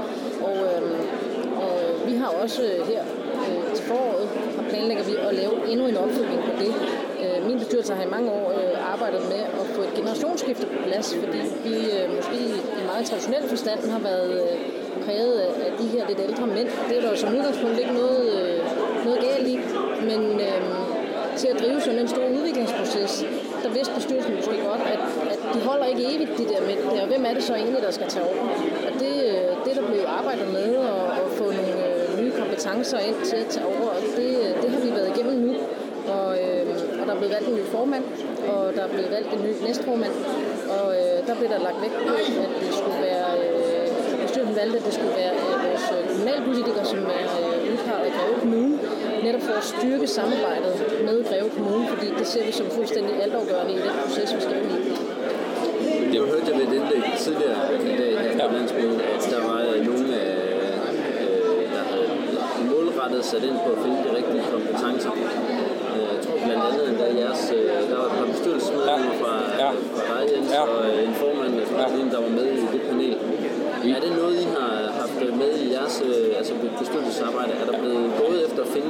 Og, 0.49 0.57
øh, 0.71 0.83
og 1.65 1.75
vi 2.07 2.15
har 2.17 2.29
også 2.43 2.63
her 2.91 3.03
øh, 3.47 3.75
til 3.75 3.85
foråret, 3.85 4.29
har 4.57 4.65
planlægger 4.71 5.05
vi 5.05 5.15
at 5.29 5.35
lave 5.35 5.55
endnu 5.73 5.87
en 5.87 5.97
opfølging 5.97 6.43
på 6.49 6.53
det. 6.63 6.73
Øh, 7.23 7.47
min 7.49 7.59
bestyrelse 7.59 7.95
har 7.95 8.03
i 8.03 8.11
mange 8.17 8.31
år 8.31 8.47
øh, 8.59 8.93
arbejdet 8.93 9.23
med 9.33 9.43
at 9.61 9.67
få 9.75 9.81
et 9.83 9.93
generationsskifte 9.97 10.67
på 10.67 10.79
plads, 10.87 11.17
fordi 11.23 11.41
vi 11.67 11.77
øh, 11.97 12.17
måske 12.17 12.37
i 12.81 12.85
meget 12.87 13.07
traditionel 13.07 13.49
forstand 13.49 13.81
har 13.91 13.99
været 13.99 14.33
øh, 14.43 14.74
præget 15.05 15.39
af 15.41 15.73
de 15.81 15.87
her 15.95 16.03
lidt 16.09 16.21
ældre 16.29 16.47
mænd. 16.47 16.69
Det 16.89 16.97
er 16.97 17.01
der 17.01 17.11
jo 17.11 17.17
som 17.17 17.35
udgangspunkt 17.37 17.79
ikke 17.79 17.93
noget, 17.93 18.23
øh, 18.39 18.59
noget 19.05 19.21
galt 19.21 19.49
i, 19.49 19.57
men 20.11 20.21
øh, 20.41 20.61
til 21.37 21.49
at 21.49 21.61
drive 21.63 21.81
sådan 21.81 21.99
en 21.99 22.09
stor 22.09 22.27
udviklingsproces, 22.37 23.25
der 23.63 23.71
vidste 23.77 23.95
bestyrelsen 23.95 24.35
måske 24.35 24.57
godt, 24.71 24.83
at, 24.95 25.01
at 25.33 25.39
de 25.55 25.61
holder 25.61 25.87
ikke 25.87 26.03
evigt, 26.15 26.39
de 26.39 26.45
der 26.53 26.61
mænd 26.69 26.81
der. 26.97 27.07
Hvem 27.07 27.25
er 27.25 27.35
det 27.35 27.43
så 27.43 27.55
egentlig, 27.55 27.83
der 27.83 27.91
skal 27.91 28.09
tage 28.09 28.25
over? 28.25 28.45
Og 28.87 28.93
det, 29.03 29.15
øh, 29.31 29.51
det 29.65 29.73
der 29.79 29.87
blev 29.91 30.03
arbejdet 30.07 30.49
med, 30.53 30.77
og, 30.77 31.03
og 31.21 31.31
få 31.31 31.45
nogle 31.45 31.75
øh, 31.89 32.21
nye 32.21 32.33
kompetencer 32.41 32.99
ind 32.99 33.19
til 33.25 33.37
at 33.37 33.47
tage 33.47 33.67
over, 33.67 33.89
og 33.97 34.01
det, 34.17 34.31
øh, 34.45 34.63
det 34.63 34.71
har 34.71 34.81
vi 34.87 34.91
været 34.91 35.09
igennem 35.17 35.37
nu. 35.47 35.53
Og, 36.17 36.29
øh, 36.43 36.67
og 37.01 37.07
der 37.07 37.13
er 37.15 37.19
blevet 37.21 37.35
valgt 37.37 37.49
en 37.49 37.57
ny 37.61 37.65
formand, 37.75 38.05
og 38.53 38.75
der 38.77 38.83
er 38.87 38.89
blevet 38.89 39.11
valgt 39.11 39.31
en 39.35 39.43
ny 39.47 39.53
næstformand, 39.67 40.15
og 40.79 40.87
øh, 40.99 41.17
der 41.27 41.35
blev 41.39 41.49
der 41.55 41.59
lagt 41.69 41.79
vægt 41.83 41.99
på, 42.09 42.15
at 42.15 42.27
det 42.61 42.75
skulle 42.81 43.01
være 43.09 43.14
bestyrelsen 44.55 44.61
valgte, 44.61 44.77
at 44.79 44.85
det 44.87 44.95
skulle 44.99 45.17
være 45.23 45.35
øh, 45.35 45.57
vores 45.67 45.85
øh, 45.97 46.03
kommunalpolitikere, 46.13 46.85
som 46.93 46.99
er 47.21 47.25
øh, 47.41 47.73
udpeget 47.73 48.05
af 48.09 48.13
Greve 48.19 48.37
Kommune, 48.43 48.73
netop 49.27 49.43
for 49.49 49.55
at 49.63 49.65
styrke 49.75 50.07
samarbejdet 50.19 50.75
med 51.09 51.17
Greve 51.29 51.49
Kommune, 51.57 51.85
fordi 51.93 52.07
det 52.19 52.27
ser 52.27 52.45
vi 52.49 52.53
som 52.53 52.67
fuldstændig 52.79 53.15
altafgørende 53.25 53.73
i 53.79 53.81
den 53.87 53.95
proces, 54.05 54.29
vi 54.37 54.41
skal 54.47 54.57
ind 54.63 54.71
i. 54.79 54.81
Det 56.11 56.17
har 56.21 56.27
hørt 56.35 56.45
jeg 56.49 56.57
ved 56.59 56.67
et 56.69 56.75
indlæg 56.79 57.03
tidligere 57.25 57.59
i 57.93 57.97
dag 58.03 58.13
her 58.37 58.49
på 58.49 58.55
landsmødet, 58.55 59.01
at 59.15 59.23
der 59.33 59.41
var 59.51 59.59
nogle, 59.89 60.07
der 61.75 61.83
havde 61.91 62.09
målrettet 62.71 63.25
sat 63.25 63.43
ind 63.49 63.59
på 63.65 63.69
at 63.77 63.79
finde 63.85 63.99
de 64.05 64.11
rigtige 64.19 64.43
kompetencer. 64.53 65.13
Jeg 66.13 66.19
tror 66.25 66.37
blandt 66.47 66.63
andet, 66.69 66.85
at 66.91 66.97
der, 67.01 67.09
jeres, 67.23 67.43
der 67.91 67.97
var 68.01 68.07
et 68.11 68.15
par 68.19 68.27
bestyrelsesmedlemmer 68.33 69.13
fra, 69.23 69.33
Ja. 69.63 69.71
fra 69.97 70.03
dig, 70.11 70.23
Jens, 70.33 70.51
Ja. 70.57 70.61
og 70.63 70.81
en 71.07 71.15
formand, 71.23 72.11
der 72.15 72.21
var 72.27 72.33
med 72.41 72.47
i 72.63 72.67
det 72.75 72.83
panel. 72.91 73.17
Er 73.97 74.01
det 74.01 74.13
noget, 74.17 74.35
I 74.41 74.47
har 74.59 74.71
haft 75.01 75.37
med 75.43 75.53
i 75.67 75.74
jeres 75.85 76.03
øh, 76.05 76.39
altså 76.39 76.55
bestyrelsesarbejde? 76.79 77.53
Er 77.63 77.71
der 77.73 77.79
blevet 77.79 78.11
gået 78.27 78.45
efter 78.47 78.63
at 78.63 78.69
finde 78.69 78.89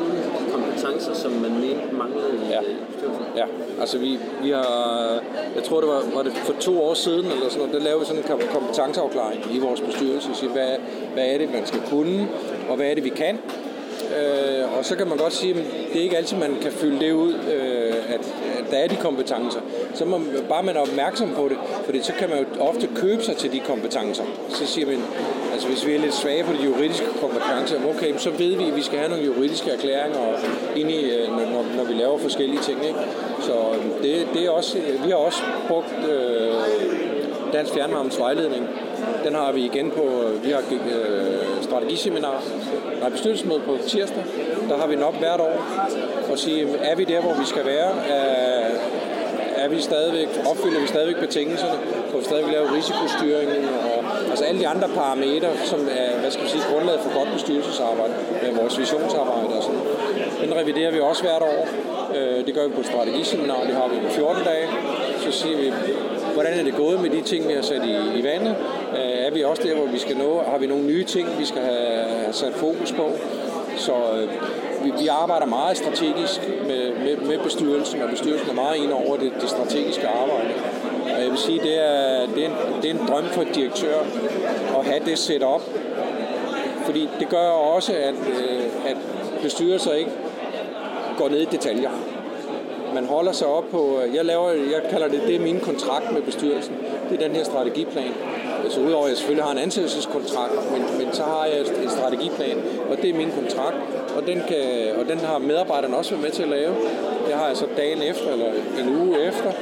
kompetencer, 0.52 1.14
som 1.14 1.32
man 1.32 1.50
mente 1.60 1.82
manglede 1.92 2.30
i 2.34 2.50
Ja. 2.50 2.60
øh, 2.60 2.64
bestyrelsen? 2.92 3.24
Ja, 3.36 3.44
altså 3.80 3.98
vi, 3.98 4.18
vi 4.42 4.50
har, 4.50 5.20
jeg 5.54 5.62
tror 5.64 5.80
det 5.80 5.88
var, 5.88 6.02
var 6.14 6.22
det 6.22 6.32
for 6.32 6.52
to 6.60 6.82
år 6.82 6.94
siden, 6.94 7.26
eller 7.26 7.48
sådan 7.48 7.58
noget, 7.58 7.72
der 7.74 7.80
lavede 7.80 8.00
vi 8.00 8.06
sådan 8.06 8.22
en 8.22 8.28
kom- 8.28 8.48
kompetenceafklaring 8.52 9.40
i 9.52 9.58
vores 9.58 9.80
bestyrelse, 9.80 10.28
og 10.30 10.36
sige, 10.36 10.50
hvad, 10.50 10.72
hvad 11.14 11.24
er 11.26 11.38
det, 11.38 11.52
man 11.52 11.66
skal 11.66 11.80
kunne, 11.90 12.28
og 12.68 12.76
hvad 12.76 12.86
er 12.90 12.94
det, 12.94 13.04
vi 13.04 13.08
kan. 13.24 13.38
Øh, 14.20 14.78
og 14.78 14.84
så 14.84 14.96
kan 14.96 15.08
man 15.08 15.18
godt 15.18 15.32
sige, 15.32 15.54
at 15.54 15.64
det 15.92 15.98
er 15.98 16.02
ikke 16.02 16.16
altid, 16.16 16.36
man 16.36 16.56
kan 16.62 16.72
fylde 16.72 17.00
det 17.06 17.12
ud, 17.12 17.32
øh, 17.34 17.94
at, 18.14 18.34
at 18.58 18.70
der 18.70 18.76
er 18.76 18.88
de 18.88 18.96
kompetencer. 18.96 19.60
Så 19.94 20.04
må 20.04 20.18
man, 20.18 20.28
bare 20.48 20.62
man 20.62 20.76
er 20.76 20.80
opmærksom 20.80 21.30
på 21.36 21.48
det, 21.48 21.56
fordi 21.84 22.02
så 22.02 22.12
kan 22.18 22.30
man 22.30 22.38
jo 22.38 22.44
ofte 22.62 22.88
købe 22.94 23.22
sig 23.22 23.36
til 23.36 23.52
de 23.52 23.60
kompetencer. 23.60 24.24
Så 24.48 24.66
siger 24.66 24.86
man, 24.86 25.02
altså 25.54 25.68
hvis 25.68 25.86
vi 25.86 25.94
er 25.94 26.00
lidt 26.00 26.14
svage 26.14 26.44
på 26.44 26.52
de 26.52 26.64
juridiske 26.64 27.06
kompetencer, 27.20 27.76
okay, 27.88 28.16
så 28.18 28.30
ved 28.30 28.56
vi, 28.56 28.68
at 28.68 28.76
vi 28.76 28.82
skal 28.82 28.98
have 28.98 29.10
nogle 29.10 29.24
juridiske 29.24 29.70
erklæringer 29.70 30.18
ind 30.76 30.90
i, 30.90 31.10
øh, 31.10 31.28
når, 31.28 31.64
når 31.76 31.84
vi 31.84 31.92
laver 31.92 32.18
forskellige 32.18 32.60
ting. 32.60 32.86
Ikke? 32.86 32.98
Så 33.40 33.52
øhm, 33.52 33.90
det, 34.02 34.26
det 34.34 34.46
er 34.46 34.50
også, 34.50 34.78
øh, 34.78 35.04
vi 35.04 35.10
har 35.10 35.16
også 35.16 35.42
brugt 35.68 35.94
øh, 36.10 36.54
Dansk 37.52 37.72
Fjernvarmes 37.74 38.18
vejledning. 38.18 38.68
Den 39.24 39.34
har 39.34 39.52
vi 39.52 39.64
igen 39.64 39.90
på, 39.90 40.02
øh, 40.22 40.44
vi 40.44 40.50
har 40.50 40.58
øh, 40.58 41.62
strategiseminar, 41.62 42.42
nej, 43.00 43.08
bestyrelsesmøde 43.08 43.60
på 43.60 43.78
tirsdag. 43.86 44.24
Der 44.68 44.76
har 44.78 44.86
vi 44.86 44.96
nok 44.96 45.14
hvert 45.14 45.40
år 45.40 45.56
at 46.32 46.38
sige, 46.38 46.68
er 46.82 46.96
vi 46.96 47.04
der, 47.04 47.20
hvor 47.20 47.34
vi 47.40 47.46
skal 47.46 47.66
være? 47.66 47.90
Er, 48.08 48.70
er 49.56 49.68
vi 49.68 49.80
stadigvæk, 49.80 50.28
opfylder 50.50 50.80
vi 50.80 50.86
stadigvæk 50.86 51.20
betingelserne? 51.20 51.78
Får 52.10 52.18
vi 52.18 52.24
stadigvæk 52.24 52.52
lave 52.52 52.66
risikostyringen? 52.76 53.64
Og, 53.93 53.93
altså 54.34 54.44
alle 54.44 54.60
de 54.60 54.68
andre 54.68 54.88
parametre, 54.88 55.48
som 55.64 55.80
er, 56.00 56.18
hvad 56.20 56.30
skal 56.30 56.42
man 56.44 56.50
sige, 56.50 56.64
grundlaget 56.72 57.00
for 57.00 57.18
godt 57.18 57.28
bestyrelsesarbejde, 57.32 58.14
med 58.42 58.52
vores 58.60 58.78
visionsarbejde 58.78 59.52
og 59.58 59.62
sådan. 59.62 59.80
Den 60.44 60.52
reviderer 60.60 60.90
vi 60.92 61.00
også 61.00 61.22
hvert 61.22 61.42
år. 61.42 61.68
Øh, 62.16 62.46
Det 62.46 62.54
gør 62.54 62.66
vi 62.68 62.72
på 62.74 62.80
et 62.80 62.86
strategiseminar, 62.86 63.60
det 63.68 63.74
har 63.80 63.88
vi 63.92 63.96
på 64.06 64.10
14 64.10 64.44
dage. 64.44 64.66
Så 65.24 65.30
siger 65.40 65.56
vi, 65.56 65.72
hvordan 66.32 66.52
er 66.60 66.64
det 66.64 66.74
gået 66.74 67.00
med 67.00 67.10
de 67.10 67.20
ting, 67.22 67.48
vi 67.48 67.52
har 67.52 67.62
sat 67.62 67.84
i, 67.84 67.94
i 68.18 68.24
vandet? 68.24 68.54
Øh, 68.98 69.26
Er 69.26 69.30
vi 69.30 69.44
også 69.44 69.62
der, 69.62 69.74
hvor 69.74 69.86
vi 69.86 69.98
skal 69.98 70.16
nå? 70.16 70.42
Har 70.50 70.58
vi 70.58 70.66
nogle 70.66 70.84
nye 70.84 71.04
ting, 71.04 71.26
vi 71.38 71.44
skal 71.44 71.62
have, 71.62 71.96
have 72.22 72.32
sat 72.32 72.52
fokus 72.54 72.92
på? 72.92 73.06
Så 73.76 73.92
øh, 74.16 74.28
vi, 74.84 74.92
vi 75.02 75.06
arbejder 75.08 75.46
meget 75.46 75.76
strategisk 75.76 76.40
med, 76.68 76.82
med, 77.04 77.16
med 77.16 77.38
bestyrelsen, 77.38 78.02
og 78.02 78.08
bestyrelsen 78.10 78.50
er 78.50 78.54
meget 78.54 78.76
ind 78.76 78.92
over 78.92 79.16
det, 79.16 79.32
det 79.40 79.48
strategiske 79.48 80.06
arbejde. 80.08 80.48
Og 81.14 81.22
jeg 81.22 81.30
vil 81.30 81.38
sige, 81.38 81.60
det 81.60 81.78
er, 81.78 82.26
det 82.34 82.44
er, 82.44 82.48
en, 82.48 82.82
det 82.82 82.90
er 82.90 82.94
en 82.94 83.06
drøm 83.08 83.24
for 83.24 83.42
et 83.42 83.54
direktør 83.54 84.00
at 84.78 84.84
have 84.84 85.04
det 85.04 85.18
setup, 85.18 85.62
fordi 86.84 87.08
det 87.20 87.28
gør 87.28 87.48
også, 87.48 87.92
at, 87.92 88.14
øh, 88.14 88.90
at 88.90 88.96
bestyrelser 89.42 89.92
ikke 89.92 90.10
går 91.18 91.28
ned 91.28 91.40
i 91.40 91.44
detaljer. 91.44 91.90
Man 92.94 93.06
holder 93.06 93.32
sig 93.32 93.46
op 93.46 93.64
på, 93.70 94.00
øh, 94.00 94.14
jeg 94.14 94.24
laver, 94.24 94.50
jeg 94.50 94.82
kalder 94.90 95.08
det, 95.08 95.22
det 95.26 95.34
er 95.36 95.40
min 95.40 95.60
kontrakt 95.60 96.12
med 96.12 96.22
bestyrelsen. 96.22 96.74
Det 97.10 97.22
er 97.22 97.26
den 97.26 97.36
her 97.36 97.44
strategiplan. 97.44 98.12
Så 98.70 98.80
udover 98.80 99.04
at 99.04 99.08
jeg 99.08 99.16
selvfølgelig 99.16 99.44
har 99.44 99.52
en 99.52 99.58
ansættelseskontrakt, 99.58 100.52
men, 100.72 100.82
men 100.98 101.14
så 101.14 101.22
har 101.22 101.46
jeg 101.46 101.60
en 101.60 101.90
strategiplan, 101.90 102.62
og 102.90 102.96
det 102.96 103.10
er 103.10 103.14
min 103.14 103.30
kontrakt, 103.30 103.76
og 104.16 104.26
den, 104.26 104.42
kan, 104.48 104.92
og 105.00 105.08
den 105.08 105.18
har 105.18 105.38
medarbejderne 105.38 105.96
også 105.96 106.10
været 106.10 106.22
med 106.22 106.30
til 106.30 106.42
at 106.42 106.48
lave. 106.48 106.74
Det 107.26 107.34
har 107.34 107.46
jeg 107.46 107.56
så 107.56 107.66
dagen 107.76 108.02
efter, 108.02 108.32
eller 108.32 108.52
en 108.80 109.08
uge 109.08 109.20
efter. 109.20 109.52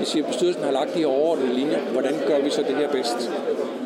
Jeg 0.00 0.06
siger, 0.06 0.24
at 0.24 0.30
bestyrelsen 0.30 0.64
har 0.64 0.72
lagt 0.72 0.94
de 0.94 0.98
her 0.98 1.06
overordnede 1.06 1.54
linjer. 1.54 1.80
Hvordan 1.92 2.14
gør 2.26 2.38
vi 2.40 2.50
så 2.50 2.62
det 2.62 2.76
her 2.76 2.88
bedst? 2.88 3.30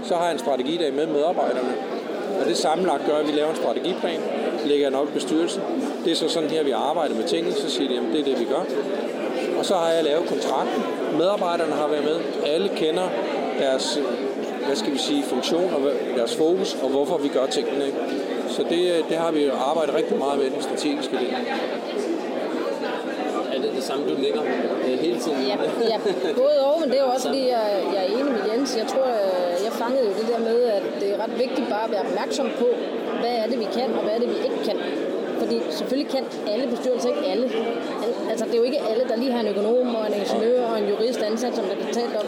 Så 0.05 0.15
har 0.15 0.25
jeg 0.25 0.33
en 0.33 0.39
strategidag 0.39 0.95
med 0.95 1.07
medarbejderne, 1.07 1.75
og 2.41 2.47
det 2.47 2.57
sammenlagt 2.57 3.07
gør, 3.07 3.17
at 3.17 3.27
vi 3.27 3.33
laver 3.33 3.51
en 3.51 3.57
strategiplan, 3.57 4.21
lægger 4.67 4.87
den 4.87 4.99
op 4.99 5.09
i 5.09 5.13
bestyrelsen. 5.13 5.63
Det 6.05 6.13
er 6.13 6.17
så 6.17 6.29
sådan 6.29 6.51
her, 6.51 6.65
vi 6.65 6.71
arbejder 6.71 7.15
med 7.15 7.25
tingene, 7.25 7.55
så 7.55 7.71
siger 7.71 7.89
de, 7.89 7.97
at 7.97 8.03
det 8.13 8.21
er 8.21 8.25
det, 8.25 8.41
vi 8.41 8.45
gør. 8.45 8.65
Og 9.59 9.65
så 9.65 9.75
har 9.75 9.91
jeg 9.91 10.05
lavet 10.05 10.29
kontrakten. 10.29 10.83
Medarbejderne 11.19 11.73
har 11.73 11.89
været 11.89 12.05
med. 12.05 12.17
Alle 12.47 12.69
kender 12.77 13.09
deres, 13.59 14.01
hvad 14.67 14.77
skal 14.77 14.93
vi 14.93 14.99
sige, 14.99 15.23
funktion 15.23 15.75
og 15.75 15.81
deres 16.17 16.37
fokus, 16.37 16.77
og 16.83 16.89
hvorfor 16.89 17.19
vi 17.19 17.29
gør 17.29 17.47
tingene. 17.47 17.87
Ikke? 17.87 17.99
Så 18.49 18.63
det, 18.71 18.93
øh, 18.93 19.09
det 19.09 19.17
har 19.17 19.31
vi 19.33 19.49
arbejdet 19.49 19.95
rigtig 19.95 20.19
meget 20.19 20.39
med, 20.39 20.51
den 20.51 20.63
strategiske 20.63 21.17
del. 21.17 21.37
Samme, 23.89 24.03
du 24.11 24.15
ligger 24.27 24.43
øh, 24.87 24.99
hele 25.05 25.19
tiden? 25.25 25.39
Ja, 25.51 25.57
ja, 25.93 25.99
både 26.43 26.57
og, 26.69 26.77
men 26.81 26.91
det 26.91 26.99
er 26.99 27.05
jo 27.07 27.11
også 27.17 27.27
fordi, 27.29 27.43
jeg, 27.57 27.65
jeg 27.95 28.01
er 28.05 28.09
enig 28.19 28.33
med 28.37 28.43
Jens. 28.49 28.77
Jeg 28.83 28.87
tror, 28.93 29.09
øh, 29.23 29.65
jeg 29.67 29.73
fangede 29.73 30.05
jo 30.09 30.13
det 30.21 30.27
der 30.33 30.41
med, 30.51 30.59
at 30.77 30.83
det 31.01 31.09
er 31.15 31.19
ret 31.25 31.35
vigtigt 31.45 31.67
bare 31.75 31.85
at 31.85 31.91
være 31.91 32.05
opmærksom 32.09 32.49
på, 32.59 32.69
hvad 33.21 33.35
er 33.43 33.47
det, 33.51 33.59
vi 33.65 33.69
kan, 33.79 33.89
og 33.99 34.03
hvad 34.05 34.13
er 34.17 34.21
det, 34.25 34.29
vi 34.35 34.39
ikke 34.49 34.61
kan. 34.69 34.79
Fordi 35.43 35.57
selvfølgelig 35.71 36.11
kan 36.17 36.25
alle 36.53 36.67
bestyrelser 36.73 37.09
ikke 37.09 37.25
alle. 37.33 37.47
Altså, 38.31 38.45
det 38.45 38.55
er 38.55 38.59
jo 38.63 38.67
ikke 38.71 38.81
alle, 38.91 39.05
der 39.11 39.17
lige 39.17 39.33
har 39.33 39.41
en 39.41 39.49
økonom 39.53 39.95
og 39.99 40.07
en 40.09 40.15
ingeniør 40.23 40.65
og 40.71 40.79
en 40.81 40.89
jurist 40.93 41.21
ansat, 41.23 41.53
som 41.57 41.65
der 41.71 41.77
blev 41.81 41.91
talt 42.01 42.17
om 42.23 42.27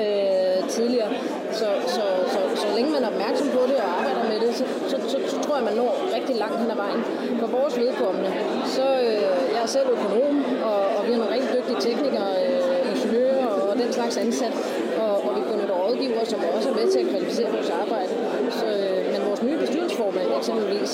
øh, 0.00 0.68
tidligere. 0.68 1.10
Så, 1.52 1.68
så, 1.86 2.02
så, 2.34 2.40
så 2.62 2.66
længe 2.76 2.90
man 2.90 3.02
er 3.04 3.10
opmærksom 3.14 3.48
på 3.56 3.62
det 3.70 3.76
og 3.84 3.88
arbejder 3.98 4.24
med 4.32 4.38
det, 4.44 4.54
så, 4.60 4.64
så, 4.90 4.96
så, 5.12 5.18
så 5.32 5.36
tror 5.44 5.54
jeg, 5.56 5.64
man 5.64 5.74
når 5.74 5.90
rigtig 6.16 6.36
langt 6.36 6.58
hen 6.60 6.70
ad 6.70 6.76
vejen. 6.76 7.02
For 7.40 7.46
vores 7.58 7.74
vedkommende, 7.78 8.30
så 8.76 8.86
øh, 9.06 9.22
jeg 9.54 9.62
er 9.66 9.70
selv 9.76 9.88
økonom, 9.96 10.34
og, 10.70 10.80
og 10.96 11.00
vi 11.06 11.10
har 11.12 11.18
nogle 11.18 11.34
rigtig 11.34 11.50
dygtige 11.56 11.80
teknikere, 11.88 12.30
øh, 12.46 12.90
ingeniører 12.92 13.46
slags 14.12 14.26
ansat. 14.26 14.54
Og, 15.02 15.14
og 15.26 15.30
vi 15.36 15.40
benytter 15.50 15.74
rådgiver, 15.74 16.24
som 16.24 16.40
også 16.56 16.68
er 16.72 16.74
med 16.80 16.86
til 16.92 16.98
at 16.98 17.06
kvalificere 17.12 17.50
vores 17.56 17.70
arbejde. 17.70 18.12
Så, 18.60 18.66
øh, 18.66 19.12
men 19.12 19.20
vores 19.28 19.42
nye 19.42 19.58
bestyrelsesformand 19.58 20.28
eksempelvis, 20.38 20.92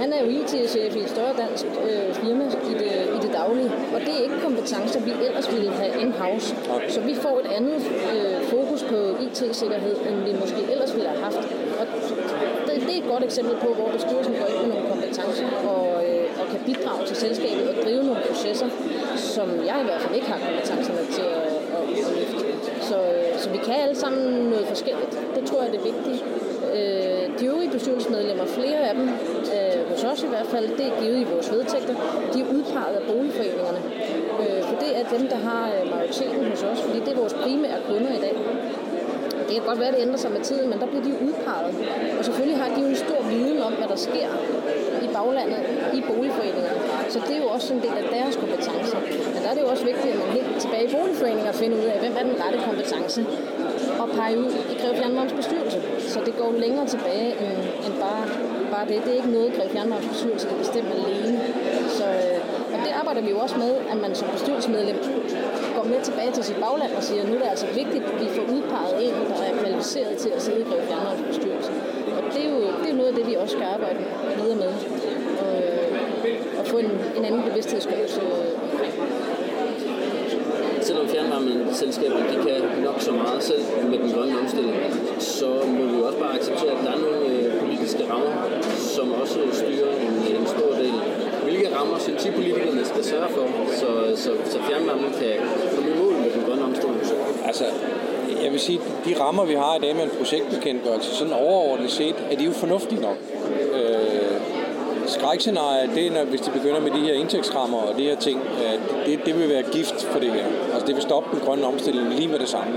han 0.00 0.12
er 0.12 0.20
jo 0.24 0.28
IT-chef 0.38 0.96
i 0.96 1.00
et 1.06 1.10
større 1.16 1.34
dansk 1.42 1.66
øh, 1.88 2.14
firma 2.20 2.44
i 2.72 2.74
det, 2.82 2.92
i 3.16 3.18
det 3.24 3.30
daglige. 3.40 3.70
Og 3.94 4.00
det 4.06 4.12
er 4.18 4.22
ikke 4.26 4.40
kompetencer, 4.48 5.00
vi 5.00 5.12
ellers 5.26 5.46
ville 5.54 5.70
have 5.70 5.92
in-house. 6.02 6.46
Så 6.88 7.00
vi 7.00 7.14
får 7.14 7.34
et 7.44 7.48
andet 7.58 7.78
øh, 8.14 8.38
fokus 8.54 8.82
på 8.82 8.98
IT-sikkerhed, 9.26 9.96
end 10.08 10.16
vi 10.28 10.32
måske 10.42 10.60
ellers 10.72 10.94
ville 10.96 11.08
have 11.08 11.22
haft. 11.26 11.42
Og 11.80 11.86
det, 12.66 12.74
det 12.86 12.94
er 12.96 13.02
et 13.04 13.08
godt 13.12 13.24
eksempel 13.24 13.54
på, 13.64 13.68
hvor 13.78 13.88
bestyrelsen 13.96 14.34
går 14.40 14.48
ind 14.54 14.58
med 14.60 14.68
nogle 14.74 14.88
kompetencer 14.92 15.46
og, 15.72 15.86
øh, 16.08 16.26
og 16.40 16.46
kan 16.52 16.60
bidrage 16.66 17.06
til 17.06 17.16
selskabet 17.16 17.68
og 17.70 17.74
drive 17.84 18.02
nogle 18.02 18.20
processer, 18.28 18.68
som 19.16 19.48
jeg 19.68 19.76
i 19.82 19.84
hvert 19.84 20.00
fald 20.00 20.14
ikke 20.14 20.26
har 20.26 20.38
kompetencerne 20.46 21.04
til 21.16 21.22
at, 21.22 21.46
at, 21.76 21.82
at 22.06 22.12
løfte. 22.18 22.43
Så, 22.88 22.96
øh, 22.96 23.38
så 23.38 23.50
vi 23.50 23.58
kan 23.66 23.74
alle 23.84 23.96
sammen 23.96 24.22
noget 24.52 24.66
forskelligt. 24.66 25.18
Det 25.36 25.44
tror 25.48 25.62
jeg 25.62 25.72
det 25.72 25.80
er 25.80 25.88
vigtigt. 25.92 26.24
Øh, 26.78 27.38
de 27.38 27.46
øvrige 27.46 27.70
bestyrelsesmedlemmer, 27.70 28.46
flere 28.46 28.78
af 28.88 28.94
dem, 28.94 29.08
øh, 29.54 29.90
hos 29.90 30.04
os 30.04 30.22
i 30.22 30.26
hvert 30.26 30.46
fald, 30.46 30.68
det 30.78 30.86
er 30.86 31.00
givet 31.00 31.18
i 31.20 31.24
vores 31.24 31.52
vedtægter, 31.52 31.94
de 32.32 32.40
er 32.40 32.48
udpeget 32.56 32.94
af 33.00 33.04
boligforeningerne. 33.12 33.80
Øh, 34.42 34.62
for 34.68 34.76
det 34.82 34.90
er 34.98 35.04
dem, 35.16 35.28
der 35.28 35.36
har 35.48 35.64
øh, 35.74 35.90
majoriteten 35.90 36.44
hos 36.50 36.62
os, 36.62 36.80
fordi 36.80 36.98
det 37.00 37.08
er 37.08 37.16
vores 37.16 37.34
primære 37.34 37.78
kunder 37.88 38.12
i 38.18 38.20
dag. 38.26 38.34
Det 39.46 39.52
kan 39.54 39.62
godt 39.70 39.80
være, 39.80 39.88
at 39.88 39.94
det 39.94 40.02
ændrer 40.02 40.16
sig 40.16 40.32
med 40.32 40.40
tiden, 40.40 40.70
men 40.70 40.80
der 40.80 40.86
bliver 40.86 41.04
de 41.04 41.10
jo 41.10 41.18
udpeget. 41.26 41.74
Og 42.18 42.24
selvfølgelig 42.24 42.58
har 42.62 42.74
de 42.74 42.80
jo 42.80 42.86
en 42.86 42.96
stor 42.96 43.20
viden 43.30 43.62
om, 43.62 43.72
hvad 43.72 43.88
der 43.88 43.96
sker 43.96 44.28
i 45.02 45.08
baglandet, 45.16 45.60
i 45.94 46.00
boligforeningerne. 46.08 46.70
Så 47.14 47.20
det 47.28 47.34
er 47.36 47.42
jo 47.46 47.48
også 47.56 47.68
en 47.74 47.82
del 47.86 47.96
af 48.02 48.06
deres 48.16 48.34
kompetencer. 48.42 48.98
Men 49.34 49.40
der 49.42 49.48
er 49.50 49.54
det 49.56 49.62
jo 49.66 49.70
også 49.74 49.84
vigtigt, 49.92 50.10
at 50.14 50.18
man 50.22 50.30
helt 50.38 50.52
tilbage 50.64 50.84
i 50.88 50.92
boligforeninger 50.96 51.52
finder 51.62 51.76
ud 51.82 51.88
af, 51.94 51.98
hvem 52.02 52.14
er 52.20 52.24
den 52.30 52.36
rette 52.42 52.58
kompetence 52.68 53.20
og 54.02 54.06
pege 54.16 54.34
ud 54.44 54.50
i 54.72 54.74
Greve 54.80 54.96
Fjernvarmes 55.00 55.32
bestyrelse. 55.40 55.78
Så 56.12 56.18
det 56.26 56.34
går 56.40 56.50
længere 56.64 56.86
tilbage 56.94 57.28
end, 57.44 57.60
end 57.86 57.94
bare, 58.06 58.24
bare 58.74 58.84
det. 58.90 58.96
Det 59.04 59.10
er 59.14 59.18
ikke 59.22 59.34
noget, 59.38 59.48
Greve 59.56 59.70
Fjernvarmes 59.74 60.08
bestyrelse 60.14 60.46
kan 60.50 60.58
bestemme 60.64 60.90
alene. 60.98 61.40
Så, 61.98 62.04
øh, 62.04 62.38
og 62.74 62.78
det 62.84 62.92
arbejder 63.00 63.22
vi 63.26 63.30
jo 63.34 63.38
også 63.44 63.56
med, 63.64 63.72
at 63.92 63.98
man 64.04 64.12
som 64.20 64.28
bestyrelsesmedlem 64.36 64.98
går 65.76 65.84
med 65.92 66.00
tilbage 66.08 66.32
til 66.36 66.44
sit 66.44 66.58
bagland 66.64 66.92
og 66.98 67.02
siger, 67.08 67.22
at 67.22 67.28
nu 67.28 67.34
er 67.34 67.40
det 67.44 67.50
altså 67.54 67.68
vigtigt, 67.80 68.04
at 68.10 68.16
vi 68.22 68.28
får 68.36 68.44
udpeget 68.54 68.94
en, 69.06 69.14
der 69.30 69.44
er 69.48 69.54
kvalificeret 69.62 70.16
til 70.24 70.30
at 70.36 70.42
sidde 70.42 70.60
i 70.60 70.66
Greve 70.70 70.84
Fjernvarmes 70.88 71.24
bestyrelse. 71.30 71.70
Og 72.16 72.22
det 72.34 72.40
er, 72.46 72.50
jo, 72.54 72.60
det 72.82 72.88
er 72.92 72.96
noget 73.00 73.10
af 73.12 73.16
det, 73.18 73.24
vi 73.30 73.34
også 73.34 73.52
skal 73.56 73.66
arbejde 73.76 74.00
videre 74.38 74.58
med. 74.64 74.72
Få 76.74 76.78
en, 76.78 76.90
en 77.18 77.24
anden 77.24 77.42
bevidsthedsgørelse 77.48 78.20
omkring. 78.72 78.92
Selvom 80.80 81.08
fjernvarmeselskaberne 81.08 82.26
de 82.32 82.36
kan 82.46 82.82
nok 82.84 83.00
så 83.00 83.12
meget 83.12 83.42
selv 83.42 83.62
med 83.90 83.98
den 83.98 84.10
grønne 84.12 84.38
omstilling, 84.38 84.76
så 85.18 85.48
må 85.66 85.84
vi 85.90 85.96
jo 85.98 86.06
også 86.06 86.18
bare 86.18 86.34
acceptere, 86.38 86.70
at 86.70 86.84
der 86.84 86.92
er 86.92 86.98
nogle 86.98 87.26
øh, 87.26 87.60
politiske 87.60 88.02
rammer, 88.12 88.32
som 88.96 89.12
også 89.12 89.38
styrer 89.52 89.92
en, 90.06 90.14
en 90.36 90.46
stor 90.46 90.70
del. 90.82 90.94
Hvilke 91.44 91.76
rammer 91.76 91.98
synes 91.98 92.26
I 92.26 92.30
politikerne 92.30 92.84
skal 92.84 93.04
sørge 93.04 93.28
for, 93.28 93.46
så, 93.80 93.90
så, 94.22 94.30
så 94.52 94.58
fjernvarmen 94.68 95.12
kan 95.20 95.34
komme 95.74 95.90
i 95.90 95.98
mål 95.98 96.12
med 96.12 96.30
den 96.34 96.42
grønne 96.46 96.64
omstilling? 96.64 97.00
Altså, 97.44 97.64
jeg 98.44 98.52
vil 98.52 98.60
sige, 98.60 98.80
de 99.06 99.20
rammer, 99.20 99.44
vi 99.44 99.54
har 99.54 99.76
i 99.76 99.80
dag 99.80 99.96
med 99.96 100.04
en 100.04 100.10
projektbekendtgørelse, 100.18 101.10
sådan 101.16 101.32
overordnet 101.32 101.90
set, 101.90 102.16
er 102.30 102.36
de 102.36 102.44
jo 102.44 102.52
fornuftige 102.52 103.00
nok. 103.00 103.16
Skrækscenarie, 105.24 105.90
det 105.94 106.06
er, 106.06 106.10
når, 106.10 106.24
hvis 106.24 106.40
de 106.40 106.50
begynder 106.50 106.80
med 106.80 106.90
de 106.90 107.00
her 107.00 107.12
indtægtsrammer 107.14 107.78
og 107.78 107.98
de 107.98 108.02
her 108.02 108.16
ting, 108.16 108.40
at 108.74 109.06
det, 109.06 109.20
det 109.26 109.38
vil 109.40 109.48
være 109.48 109.62
gift 109.62 110.02
for 110.02 110.18
det 110.18 110.30
her. 110.30 110.44
Altså 110.72 110.86
det 110.86 110.94
vil 110.94 111.02
stoppe 111.02 111.36
den 111.36 111.46
grønne 111.46 111.66
omstilling 111.66 112.14
lige 112.14 112.28
med 112.28 112.38
det 112.38 112.48
samme, 112.48 112.72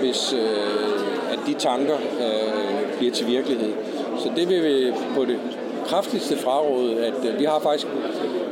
hvis 0.00 0.32
øh, 0.32 1.32
at 1.32 1.38
de 1.46 1.54
tanker 1.54 1.94
øh, 1.94 2.98
bliver 2.98 3.12
til 3.12 3.26
virkelighed. 3.26 3.72
Så 4.18 4.30
det 4.36 4.48
vil 4.48 4.64
vi 4.64 4.92
på 5.14 5.24
det 5.24 5.38
kraftigste 5.86 6.36
fraråde, 6.36 7.06
at 7.06 7.24
øh, 7.32 7.38
vi 7.38 7.44
har 7.44 7.58
faktisk, 7.58 7.86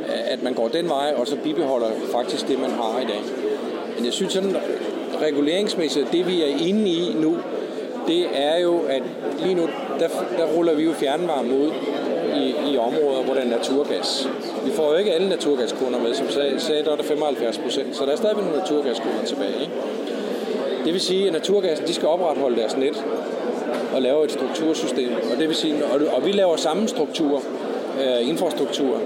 at 0.08 0.42
man 0.42 0.54
går 0.54 0.68
den 0.68 0.88
vej, 0.88 1.14
og 1.16 1.26
så 1.26 1.36
bibeholder 1.36 1.88
faktisk 2.12 2.48
det, 2.48 2.60
man 2.60 2.70
har 2.70 3.00
i 3.02 3.04
dag. 3.04 3.22
Men 3.96 4.04
jeg 4.04 4.12
synes 4.12 4.32
sådan 4.32 4.56
reguleringsmæssigt, 5.22 6.12
det 6.12 6.26
vi 6.26 6.42
er 6.42 6.68
inde 6.68 6.90
i 6.90 7.14
nu, 7.20 7.36
det 8.06 8.26
er 8.34 8.58
jo, 8.58 8.80
at 8.88 9.02
lige 9.42 9.54
nu, 9.54 9.62
der, 9.98 10.08
der 10.38 10.44
ruller 10.56 10.74
vi 10.74 10.82
jo 10.82 10.92
fjernvarme 10.92 11.58
ud 11.58 11.70
områder, 12.80 13.22
hvor 13.22 13.34
der 13.34 13.40
er 13.40 13.48
naturgas. 13.48 14.28
Vi 14.64 14.70
får 14.70 14.90
jo 14.92 14.96
ikke 14.96 15.12
alle 15.14 15.28
naturgaskunder 15.28 15.98
med, 15.98 16.14
som 16.14 16.30
sagde, 16.30 16.60
sagde 16.60 16.84
der 16.84 16.92
er 16.92 16.96
der 16.96 17.02
75 17.02 17.58
procent, 17.58 17.96
så 17.96 18.04
der 18.04 18.12
er 18.12 18.16
stadigvæk 18.16 18.44
nogle 18.44 18.58
naturgaskunder 18.58 19.24
tilbage. 19.24 19.60
Ikke? 19.60 19.72
Det 20.84 20.92
vil 20.92 21.00
sige, 21.00 21.26
at 21.26 21.32
naturgassen 21.32 21.86
de 21.86 21.94
skal 21.94 22.08
opretholde 22.08 22.56
deres 22.56 22.76
net 22.76 23.04
og 23.94 24.02
lave 24.02 24.24
et 24.24 24.32
struktursystem. 24.32 25.10
Og 25.32 25.38
det 25.38 25.48
vil 25.48 25.56
sige, 25.56 25.74
og, 25.84 26.00
og 26.16 26.26
vi 26.26 26.32
laver 26.32 26.56
samme 26.56 26.88
struktur, 26.88 27.42
øh, 28.04 28.28
infrastruktur. 28.28 29.00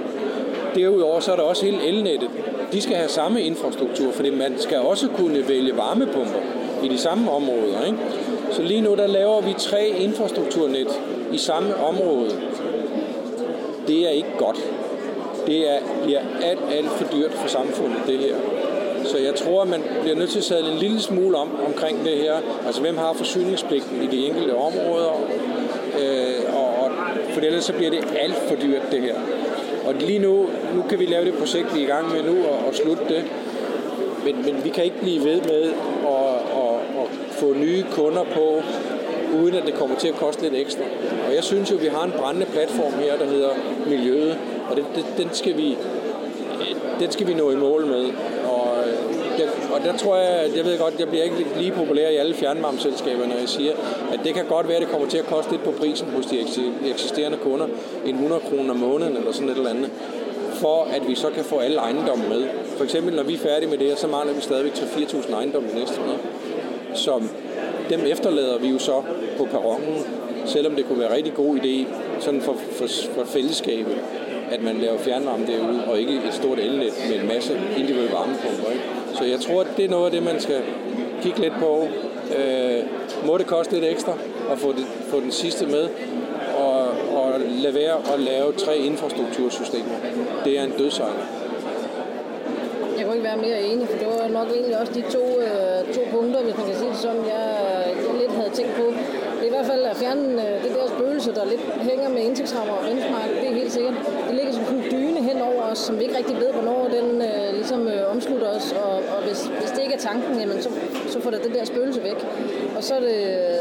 Derudover 0.74 1.20
så 1.20 1.32
er 1.32 1.36
der 1.36 1.42
også 1.42 1.64
hele 1.64 1.86
elnettet. 1.86 2.30
De 2.72 2.82
skal 2.82 2.96
have 2.96 3.08
samme 3.08 3.42
infrastruktur, 3.42 4.12
fordi 4.12 4.30
man 4.30 4.54
skal 4.58 4.78
også 4.78 5.08
kunne 5.16 5.48
vælge 5.48 5.76
varmepumper 5.76 6.40
i 6.82 6.88
de 6.88 6.98
samme 6.98 7.30
områder. 7.30 7.84
Ikke? 7.86 7.98
Så 8.50 8.62
lige 8.62 8.80
nu 8.80 8.94
der 8.94 9.06
laver 9.06 9.40
vi 9.40 9.54
tre 9.58 9.88
infrastrukturnet 9.88 11.00
i 11.32 11.38
samme 11.38 11.76
område. 11.76 12.30
Det 13.92 14.06
er 14.06 14.10
ikke 14.10 14.34
godt. 14.38 14.56
Det 15.46 15.70
er, 15.70 15.78
bliver 16.04 16.20
alt, 16.42 16.60
alt 16.70 16.88
for 16.88 17.04
dyrt 17.16 17.32
for 17.32 17.48
samfundet, 17.48 17.98
det 18.06 18.18
her. 18.18 18.36
Så 19.04 19.18
jeg 19.18 19.34
tror, 19.34 19.62
at 19.62 19.68
man 19.68 19.82
bliver 20.02 20.16
nødt 20.16 20.30
til 20.30 20.38
at 20.38 20.44
sadle 20.44 20.72
en 20.72 20.78
lille 20.78 21.00
smule 21.00 21.36
om 21.36 21.50
omkring 21.66 22.04
det 22.04 22.16
her. 22.16 22.34
Altså, 22.66 22.80
hvem 22.80 22.98
har 22.98 23.12
forsyningspligten 23.12 24.02
i 24.02 24.06
de 24.06 24.26
enkelte 24.26 24.54
områder? 24.54 25.20
Øh, 26.00 26.54
og, 26.56 26.84
og, 26.84 26.90
for 27.30 27.40
ellers 27.40 27.64
så 27.64 27.72
bliver 27.72 27.90
det 27.90 28.04
alt 28.18 28.36
for 28.48 28.54
dyrt, 28.54 28.82
det 28.90 29.00
her. 29.00 29.14
Og 29.86 29.94
lige 29.94 30.18
nu, 30.18 30.46
nu 30.74 30.82
kan 30.88 30.98
vi 30.98 31.06
lave 31.06 31.24
det 31.24 31.34
projekt, 31.34 31.74
vi 31.74 31.80
er 31.80 31.84
i 31.84 31.86
gang 31.86 32.12
med 32.12 32.22
nu, 32.22 32.44
og, 32.44 32.66
og 32.66 32.74
slutte 32.74 33.02
det. 33.08 33.24
Men, 34.24 34.36
men 34.44 34.64
vi 34.64 34.68
kan 34.68 34.84
ikke 34.84 35.00
blive 35.00 35.24
ved 35.24 35.40
med 35.40 35.62
at, 36.06 36.34
at, 36.62 37.02
at 37.02 37.08
få 37.30 37.54
nye 37.54 37.84
kunder 37.90 38.24
på, 38.24 38.62
uden 39.32 39.54
at 39.54 39.66
det 39.66 39.74
kommer 39.74 39.96
til 39.96 40.08
at 40.08 40.14
koste 40.14 40.42
lidt 40.42 40.54
ekstra. 40.54 40.82
Og 41.28 41.34
jeg 41.34 41.44
synes 41.44 41.70
jo, 41.70 41.76
at 41.76 41.82
vi 41.82 41.88
har 41.88 42.04
en 42.04 42.12
brændende 42.18 42.46
platform 42.46 42.92
her, 42.92 43.18
der 43.18 43.26
hedder 43.26 43.50
Miljøet, 43.86 44.38
og 44.70 44.76
det 44.76 44.84
den, 45.18 45.28
skal 45.32 45.56
vi 45.56 45.76
den 47.00 47.10
skal 47.10 47.26
vi 47.26 47.34
nå 47.34 47.50
i 47.50 47.56
mål 47.56 47.86
med. 47.86 48.04
Og, 48.48 48.68
øh, 48.86 49.38
der, 49.38 49.46
og 49.74 49.80
der 49.84 49.96
tror 49.96 50.16
jeg, 50.16 50.56
jeg 50.56 50.64
ved 50.64 50.78
godt, 50.78 50.94
jeg 51.00 51.08
bliver 51.08 51.24
ikke 51.24 51.46
lige 51.58 51.72
populær 51.72 52.08
i 52.08 52.16
alle 52.16 52.34
fjernvarmeselskaber, 52.34 53.26
når 53.26 53.36
jeg 53.36 53.48
siger, 53.48 53.72
at 54.12 54.20
det 54.24 54.34
kan 54.34 54.44
godt 54.46 54.68
være, 54.68 54.76
at 54.76 54.82
det 54.82 54.90
kommer 54.90 55.08
til 55.08 55.18
at 55.18 55.26
koste 55.26 55.50
lidt 55.50 55.64
på 55.64 55.70
prisen 55.70 56.08
hos 56.16 56.26
de 56.26 56.40
eksisterende 56.90 57.38
kunder, 57.38 57.66
en 58.06 58.14
100 58.14 58.42
kroner 58.50 58.70
om 58.70 58.76
måneden 58.76 59.16
eller 59.16 59.32
sådan 59.32 59.48
et 59.48 59.56
eller 59.56 59.70
andet, 59.70 59.90
for 60.52 60.88
at 60.94 61.08
vi 61.08 61.14
så 61.14 61.30
kan 61.30 61.44
få 61.44 61.58
alle 61.58 61.78
ejendomme 61.78 62.28
med. 62.28 62.44
For 62.76 62.84
eksempel, 62.84 63.14
når 63.14 63.22
vi 63.22 63.34
er 63.34 63.38
færdige 63.38 63.70
med 63.70 63.78
det 63.78 63.86
her, 63.86 63.96
så 63.96 64.06
mangler 64.06 64.34
vi 64.34 64.40
stadigvæk 64.40 64.72
3-4.000 64.72 65.34
ejendomme 65.34 65.68
næste 65.74 66.00
år, 66.00 66.18
som 66.94 67.28
dem 67.90 68.00
efterlader 68.06 68.58
vi 68.58 68.68
jo 68.68 68.78
så 68.78 69.02
på 69.38 69.44
perronen, 69.44 69.98
selvom 70.46 70.76
det 70.76 70.88
kunne 70.88 70.98
være 70.98 71.10
en 71.10 71.16
rigtig 71.16 71.34
god 71.34 71.56
idé 71.56 71.86
sådan 72.20 72.40
for, 72.40 72.56
for, 72.72 72.86
for 73.14 73.24
fællesskabet, 73.24 73.96
at 74.50 74.62
man 74.62 74.76
laver 74.76 74.98
fjernvarme 74.98 75.46
derude, 75.46 75.84
og 75.86 75.98
ikke 76.00 76.12
et 76.12 76.34
stort 76.34 76.58
elnet 76.58 76.92
med 77.10 77.20
en 77.20 77.28
masse 77.28 77.60
individuelle 77.76 78.12
varmepumper. 78.12 78.70
Ikke? 78.72 78.84
Så 79.18 79.24
jeg 79.24 79.40
tror, 79.40 79.60
at 79.60 79.66
det 79.76 79.84
er 79.84 79.88
noget 79.88 80.04
af 80.04 80.10
det, 80.10 80.22
man 80.22 80.40
skal 80.40 80.60
kigge 81.22 81.40
lidt 81.40 81.54
på. 81.58 81.88
Øh, 82.38 82.80
må 83.26 83.38
det 83.38 83.46
koste 83.46 83.72
lidt 83.74 83.84
ekstra 83.84 84.12
at 84.50 84.58
få, 84.58 84.72
det, 84.72 84.86
få 85.10 85.20
den 85.20 85.32
sidste 85.32 85.66
med, 85.66 85.88
og, 86.58 86.80
og 87.16 87.40
lade 87.62 87.74
være 87.74 87.96
at 88.14 88.20
lave 88.20 88.52
tre 88.52 88.78
infrastruktursystemer. 88.78 89.94
Det 90.44 90.58
er 90.58 90.64
en 90.64 90.72
dødsejler. 90.78 91.26
Jeg 92.98 93.04
kunne 93.04 93.16
ikke 93.16 93.28
være 93.28 93.36
mere 93.36 93.62
enig, 93.62 93.88
for 93.88 93.98
det 93.98 94.06
var 94.06 94.28
nok 94.28 94.48
egentlig 94.54 94.78
også 94.80 94.92
de 94.92 95.02
to, 95.16 95.24
øh, 95.40 95.94
to 95.94 96.00
punkter, 96.10 96.42
hvis 96.42 96.56
man 96.56 96.66
kan 96.66 96.76
sige 96.76 96.90
det 96.90 96.98
som 96.98 97.16
jeg, 97.16 97.46
jeg 97.86 98.20
lidt 98.20 98.32
havde 98.32 98.50
tænkt 98.50 98.72
på. 98.74 98.86
Er 99.52 99.56
hvert 99.56 99.72
fald 99.72 99.84
at 99.84 99.96
fjerne 99.96 100.24
øh, 100.44 100.64
det 100.64 100.70
der 100.76 100.86
spøgelse, 100.96 101.30
der 101.34 101.44
lidt 101.44 101.60
hænger 101.90 102.08
med 102.08 102.22
indtægtsrammer 102.28 102.74
og 102.74 102.84
benchmark, 102.88 103.30
det 103.40 103.48
er 103.50 103.54
helt 103.54 103.72
sikkert. 103.72 103.94
Det 104.28 104.34
ligger 104.34 104.52
som 104.52 104.64
en 104.74 104.84
dyne 104.90 105.20
hen 105.28 105.38
over 105.42 105.62
os, 105.62 105.78
som 105.78 105.98
vi 105.98 106.02
ikke 106.04 106.16
rigtig 106.16 106.36
ved, 106.36 106.50
hvornår 106.52 106.88
den 106.98 107.22
øh, 107.22 107.54
ligesom 107.58 107.88
øh, 107.88 108.10
omslutter 108.14 108.48
os. 108.56 108.72
Og, 108.72 108.94
og 109.14 109.20
hvis, 109.26 109.40
hvis 109.60 109.70
det 109.70 109.82
ikke 109.82 109.94
er 109.94 109.98
tanken, 109.98 110.40
jamen, 110.40 110.62
så, 110.62 110.70
så 111.08 111.20
får 111.20 111.30
det 111.30 111.44
det 111.44 111.54
der 111.54 111.64
spøgelse 111.64 112.02
væk. 112.02 112.18
Og 112.76 112.82
så 112.84 112.94
er 112.94 113.00
det 113.00 113.16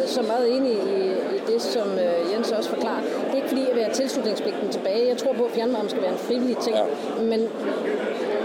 så 0.06 0.22
meget 0.22 0.56
enig 0.56 0.72
i, 0.72 1.00
i 1.36 1.40
det, 1.48 1.62
som 1.62 1.88
øh, 2.06 2.32
Jens 2.34 2.52
også 2.52 2.70
forklarer. 2.70 3.02
Det 3.02 3.32
er 3.32 3.36
ikke 3.36 3.48
fordi, 3.48 3.62
jeg 3.68 3.76
vil 3.76 3.84
have 3.84 3.94
tilslutningspligten 3.94 4.70
tilbage. 4.70 5.08
Jeg 5.08 5.18
tror 5.18 5.34
på, 5.34 5.44
at 5.44 5.52
fjernvarme 5.52 5.90
skal 5.90 6.02
være 6.02 6.12
en 6.12 6.24
frivillig 6.28 6.58
ting. 6.58 6.76
Ja. 6.76 7.24
Men 7.24 7.40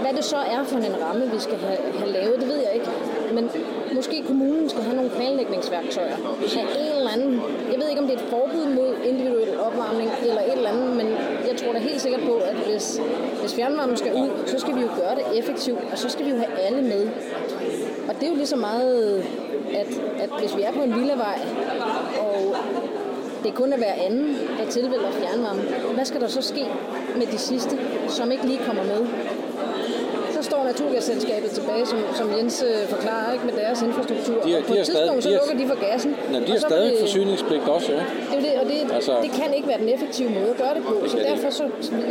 hvad 0.01 0.13
det 0.13 0.23
så 0.23 0.37
er 0.37 0.63
for 0.63 0.77
en 0.77 0.95
ramme, 1.03 1.31
vi 1.31 1.39
skal 1.39 1.57
have, 1.57 1.79
have 1.99 2.11
lavet, 2.11 2.39
det 2.39 2.47
ved 2.47 2.59
jeg 2.65 2.71
ikke. 2.73 2.89
Men 3.33 3.49
måske 3.97 4.23
kommunen 4.27 4.69
skal 4.69 4.83
have 4.83 4.95
nogle 4.95 5.11
planlægningsværktøjer. 5.11 6.17
Have 6.55 6.69
en 6.81 6.95
eller 6.97 7.11
anden, 7.11 7.41
jeg 7.71 7.79
ved 7.79 7.87
ikke, 7.89 8.01
om 8.01 8.07
det 8.07 8.15
er 8.15 8.21
et 8.23 8.29
forbud 8.29 8.65
mod 8.75 8.95
individuel 9.05 9.59
opvarmning 9.59 10.09
eller 10.21 10.41
et 10.41 10.57
eller 10.57 10.69
andet, 10.69 10.95
men 10.95 11.07
jeg 11.49 11.55
tror 11.57 11.73
da 11.73 11.79
helt 11.79 12.01
sikkert 12.01 12.21
på, 12.21 12.35
at 12.35 12.55
hvis, 12.55 13.01
hvis 13.41 13.55
fjernvarmen 13.55 13.97
skal 13.97 14.13
ud, 14.13 14.29
så 14.45 14.59
skal 14.59 14.75
vi 14.75 14.81
jo 14.81 14.87
gøre 14.87 15.15
det 15.15 15.39
effektivt, 15.39 15.79
og 15.91 15.97
så 15.97 16.09
skal 16.09 16.25
vi 16.25 16.29
jo 16.29 16.37
have 16.37 16.59
alle 16.59 16.81
med. 16.81 17.09
Og 18.09 18.15
det 18.15 18.23
er 18.23 18.27
jo 18.27 18.35
lige 18.35 18.47
så 18.47 18.55
meget, 18.55 19.25
at, 19.73 20.01
at 20.19 20.29
hvis 20.39 20.57
vi 20.57 20.61
er 20.61 20.71
på 20.71 20.83
en 20.83 20.95
villavej, 20.95 21.39
og 22.19 22.55
det 23.43 23.53
kun 23.55 23.73
er 23.73 23.77
hver 23.77 23.93
anden, 23.93 24.37
der 24.59 24.65
tilvælger 24.69 25.11
fjernvarme, 25.11 25.61
hvad 25.93 26.05
skal 26.05 26.21
der 26.21 26.27
så 26.27 26.41
ske 26.41 26.65
med 27.15 27.27
de 27.27 27.37
sidste, 27.37 27.77
som 28.07 28.31
ikke 28.31 28.45
lige 28.45 28.59
kommer 28.65 28.83
med? 28.83 29.07
Naturgasselskabet 30.71 31.49
tilbage, 31.57 31.85
som, 31.91 31.99
som 32.19 32.27
Jens 32.37 32.55
øh, 32.69 32.87
forklarer, 32.93 33.29
ikke, 33.35 33.45
med 33.49 33.55
deres 33.61 33.77
infrastruktur. 33.87 34.37
De 34.45 34.49
er, 34.53 34.57
og 34.57 34.63
på 34.69 34.73
de 34.73 34.79
et 34.79 34.85
tidspunkt, 34.85 35.23
så 35.23 35.29
lukker 35.39 35.55
de 35.61 35.65
for 35.73 35.79
gassen. 35.87 36.11
Nej, 36.31 36.39
de 36.47 36.51
har 36.55 36.63
stadig 36.71 36.91
det, 36.91 36.99
forsyningspligt 37.05 37.63
også, 37.75 37.89
ja. 37.97 38.03
Det, 38.31 38.37
er 38.37 38.43
det, 38.45 38.53
og 38.61 38.65
det, 38.71 38.79
altså, 38.97 39.13
det 39.25 39.31
kan 39.39 39.49
ikke 39.57 39.67
være 39.71 39.81
den 39.83 39.89
effektive 39.95 40.29
måde 40.37 40.49
at 40.55 40.59
gøre 40.63 40.73
det 40.77 40.83
på. 40.89 40.93
Det 41.03 41.11
så 41.11 41.17
derfor, 41.29 41.49
så, 41.59 41.63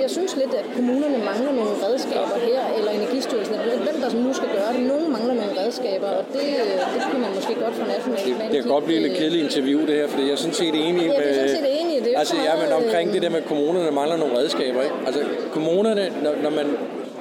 jeg 0.04 0.10
synes 0.16 0.32
lidt, 0.42 0.52
at 0.60 0.66
kommunerne 0.76 1.18
mangler 1.30 1.52
nogle 1.60 1.74
redskaber 1.86 2.36
her, 2.50 2.62
eller 2.78 2.90
Energistyrelsen, 3.00 3.54
eller 3.62 3.76
hvem 3.86 3.96
der 4.04 4.10
nu 4.24 4.30
skal 4.38 4.48
gøre 4.58 4.70
det. 4.76 4.80
Nogle 4.92 5.06
mangler 5.16 5.34
nogle 5.42 5.52
redskaber, 5.62 6.08
og 6.18 6.22
det, 6.36 6.46
det 6.94 7.00
kunne 7.08 7.22
man 7.26 7.32
måske 7.38 7.54
godt 7.64 7.74
få 7.80 7.84
nationalt 7.94 8.26
det, 8.26 8.52
det 8.52 8.58
kan 8.62 8.70
godt 8.76 8.84
blive 8.88 9.00
lidt 9.06 9.14
kedeligt 9.20 9.42
interview, 9.48 9.80
det 9.88 9.94
her, 10.00 10.08
for 10.12 10.18
jeg 10.20 10.32
er 10.36 10.40
sådan 10.44 10.58
set 10.62 10.74
enig 10.86 11.02
med... 11.10 11.16
Ja, 11.16 11.22
er 11.22 11.34
sådan 11.34 11.48
set 11.48 11.80
enig. 11.80 11.96
Det 12.04 12.10
er 12.14 12.18
altså, 12.18 12.36
ja, 12.48 12.52
men 12.62 12.68
omkring 12.80 13.06
det 13.14 13.22
der 13.22 13.30
med, 13.34 13.40
at 13.44 13.48
kommunerne 13.52 13.90
mangler 13.90 14.16
nogle 14.16 14.38
redskaber, 14.38 14.80
ikke? 14.82 14.94
Altså, 15.06 15.20
kommunerne, 15.52 16.04
når, 16.24 16.32
når 16.42 16.50
man 16.50 16.66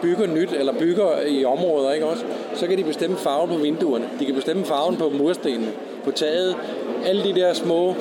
bygger 0.02 0.28
nyt, 0.28 0.54
eller 0.54 0.74
bygger 0.74 1.22
i 1.28 1.46
områder, 1.46 1.92
ikke 1.92 2.06
også? 2.06 2.24
Så 2.54 2.68
kan 2.68 2.78
de 2.78 2.84
bestemme 2.84 3.18
farven 3.18 3.50
på 3.50 3.56
vinduerne. 3.56 4.06
De 4.20 4.26
kan 4.26 4.36
bestemme 4.36 4.66
farven 4.66 4.98
på 4.98 5.10
murstenene, 5.10 5.68
på 6.04 6.12
taget. 6.12 6.56
Alle 7.06 7.24
de 7.24 7.36
der 7.36 7.54
små 7.54 7.96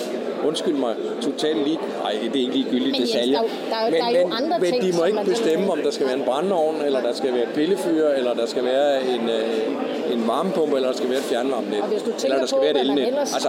undskyld 0.45 0.75
mig, 0.75 0.95
totalt 1.23 1.59
lige... 1.65 1.79
Nej, 2.03 2.13
det 2.33 2.37
er 2.37 2.41
ikke 2.41 2.53
ligegyldigt 2.53 2.99
detaljer. 2.99 3.39
Der, 3.39 3.49
der, 3.71 3.91
men, 3.91 4.01
der 4.01 4.07
er 4.07 4.21
jo 4.21 4.27
men, 4.27 4.37
andre 4.37 4.59
men 4.59 4.71
ting, 4.71 4.83
de 4.83 4.99
må 4.99 5.05
ikke 5.05 5.25
bestemme, 5.25 5.73
om 5.73 5.79
der 5.85 5.91
skal 5.91 6.07
være 6.07 6.17
en 6.17 6.25
brændeovn, 6.25 6.77
eller 6.87 7.01
der 7.01 7.13
skal 7.13 7.33
være 7.35 7.43
et 7.43 7.55
pillefyr, 7.55 8.09
eller 8.09 8.35
der 8.35 8.47
skal 8.47 8.65
være 8.65 9.03
en, 9.03 9.29
øh, 9.29 10.13
en 10.15 10.29
varmepumpe, 10.29 10.77
eller 10.77 10.89
der 10.89 10.97
skal 10.97 11.11
være 11.11 11.19
et 11.19 11.25
fjernvarmenet. 11.25 11.85
Eller 12.25 12.39
der 12.39 12.47
skal 12.47 12.61
være 12.61 12.71
et 12.71 12.81
elnet. 12.81 13.19
Altså, 13.19 13.49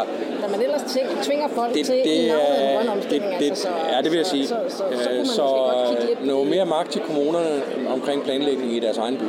man 0.55 0.65
ellers 0.65 0.83
tvinger 1.23 1.47
folk 1.47 1.73
det, 1.73 1.85
til 1.85 1.95
det, 1.95 2.25
en 2.25 2.31
grøn 2.75 2.89
omstilling, 2.89 3.31
det, 3.31 3.39
det, 3.39 3.49
altså, 3.49 3.63
så, 3.63 3.69
ja, 3.93 4.01
det 4.01 4.11
vil 4.11 4.17
jeg 4.17 4.25
sige. 4.25 4.47
Så, 4.47 4.55
så, 4.69 4.77
så, 4.77 4.85
så, 5.03 5.25
så, 5.25 5.35
så 5.35 6.25
noget 6.25 6.47
mere 6.47 6.65
magt 6.65 6.91
til 6.91 7.01
kommunerne 7.01 7.61
omkring 7.95 8.23
planlægning 8.23 8.75
i 8.75 8.79
deres 8.79 8.97
egen 8.97 9.17
by. 9.17 9.27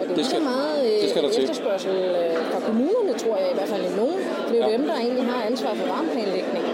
Og 0.00 0.08
det, 0.08 0.16
det 0.16 0.26
skal, 0.26 0.42
meget 0.42 0.86
øh, 0.86 1.02
det 1.02 1.10
skal 1.10 1.22
der 1.22 1.28
efterspørgsel 1.28 1.90
til. 1.90 2.10
fra 2.52 2.60
kommunerne, 2.60 3.12
tror 3.18 3.36
jeg 3.36 3.48
i 3.52 3.54
hvert 3.54 3.68
fald 3.68 3.82
i 3.92 3.96
nogen. 3.96 4.18
Det 4.48 4.60
er 4.60 4.64
jo 4.64 4.70
ja. 4.70 4.76
dem, 4.76 4.86
der 4.86 4.94
egentlig 4.94 5.24
har 5.24 5.42
ansvar 5.42 5.74
for 5.74 5.86
varmeplanlægning 5.86 6.64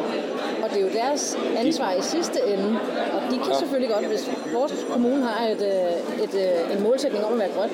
og 0.62 0.70
det 0.70 0.76
er 0.82 0.86
jo 0.88 0.92
deres 1.02 1.38
ansvar 1.56 1.92
i 1.92 2.02
sidste 2.02 2.40
ende. 2.52 2.78
Og 3.14 3.20
de 3.30 3.36
kan 3.44 3.52
ja. 3.52 3.58
selvfølgelig 3.58 3.90
godt, 3.94 4.06
hvis 4.06 4.30
vores 4.52 4.86
kommune 4.92 5.22
har 5.24 5.46
et, 5.46 5.62
øh, 5.72 6.24
et, 6.24 6.34
et, 6.34 6.34
øh, 6.34 6.76
en 6.76 6.82
målsætning 6.82 7.24
om 7.24 7.32
at 7.32 7.38
være 7.38 7.52
grøn, 7.56 7.70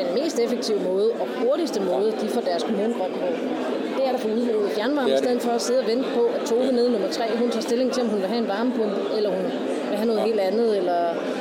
den 0.00 0.14
mest 0.14 0.38
effektive 0.38 0.80
måde 0.90 1.10
og 1.20 1.26
hurtigste 1.42 1.80
måde, 1.80 2.14
de 2.22 2.28
får 2.28 2.40
deres 2.40 2.62
kommune 2.62 2.94
grøn 2.98 3.12
på, 3.12 3.26
det 3.26 3.77
er 4.08 4.12
der 4.12 4.18
for 4.18 4.28
udvidet 4.28 4.70
fjernvarme, 4.76 5.14
i 5.14 5.18
stedet 5.24 5.42
for 5.42 5.52
at 5.58 5.62
sidde 5.62 5.80
og 5.80 5.86
vente 5.86 6.06
på, 6.16 6.22
at 6.36 6.40
Tove 6.48 6.72
nede 6.72 6.90
nummer 6.92 7.10
3, 7.10 7.24
hun 7.42 7.50
tager 7.50 7.66
stilling 7.70 7.92
til, 7.92 8.02
om 8.02 8.08
hun 8.08 8.20
vil 8.22 8.28
have 8.28 8.42
en 8.44 8.48
varmepumpe, 8.48 9.00
eller 9.16 9.30
hun 9.30 9.44
vil 9.88 9.96
have 10.00 10.06
noget 10.06 10.22
helt 10.22 10.40
andet, 10.40 10.78
eller 10.80 10.98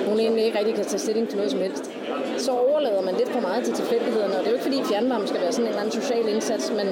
hun 0.09 0.19
egentlig 0.19 0.43
ikke 0.45 0.57
rigtig 0.59 0.75
kan 0.75 0.85
tage 0.85 0.99
stilling 0.99 1.29
til 1.29 1.37
noget 1.37 1.51
som 1.51 1.61
helst. 1.61 1.85
Så 2.37 2.51
overlader 2.51 3.01
man 3.01 3.15
lidt 3.15 3.29
for 3.29 3.39
meget 3.39 3.63
til 3.65 3.73
tilfældighederne, 3.73 4.33
og 4.37 4.39
det 4.39 4.47
er 4.47 4.51
jo 4.53 4.57
ikke 4.57 4.67
fordi 4.69 4.83
fjernvarme 4.83 5.27
skal 5.27 5.41
være 5.41 5.51
sådan 5.51 5.65
en 5.65 5.69
eller 5.69 5.81
anden 5.81 6.01
social 6.01 6.25
indsats, 6.35 6.71
men 6.79 6.87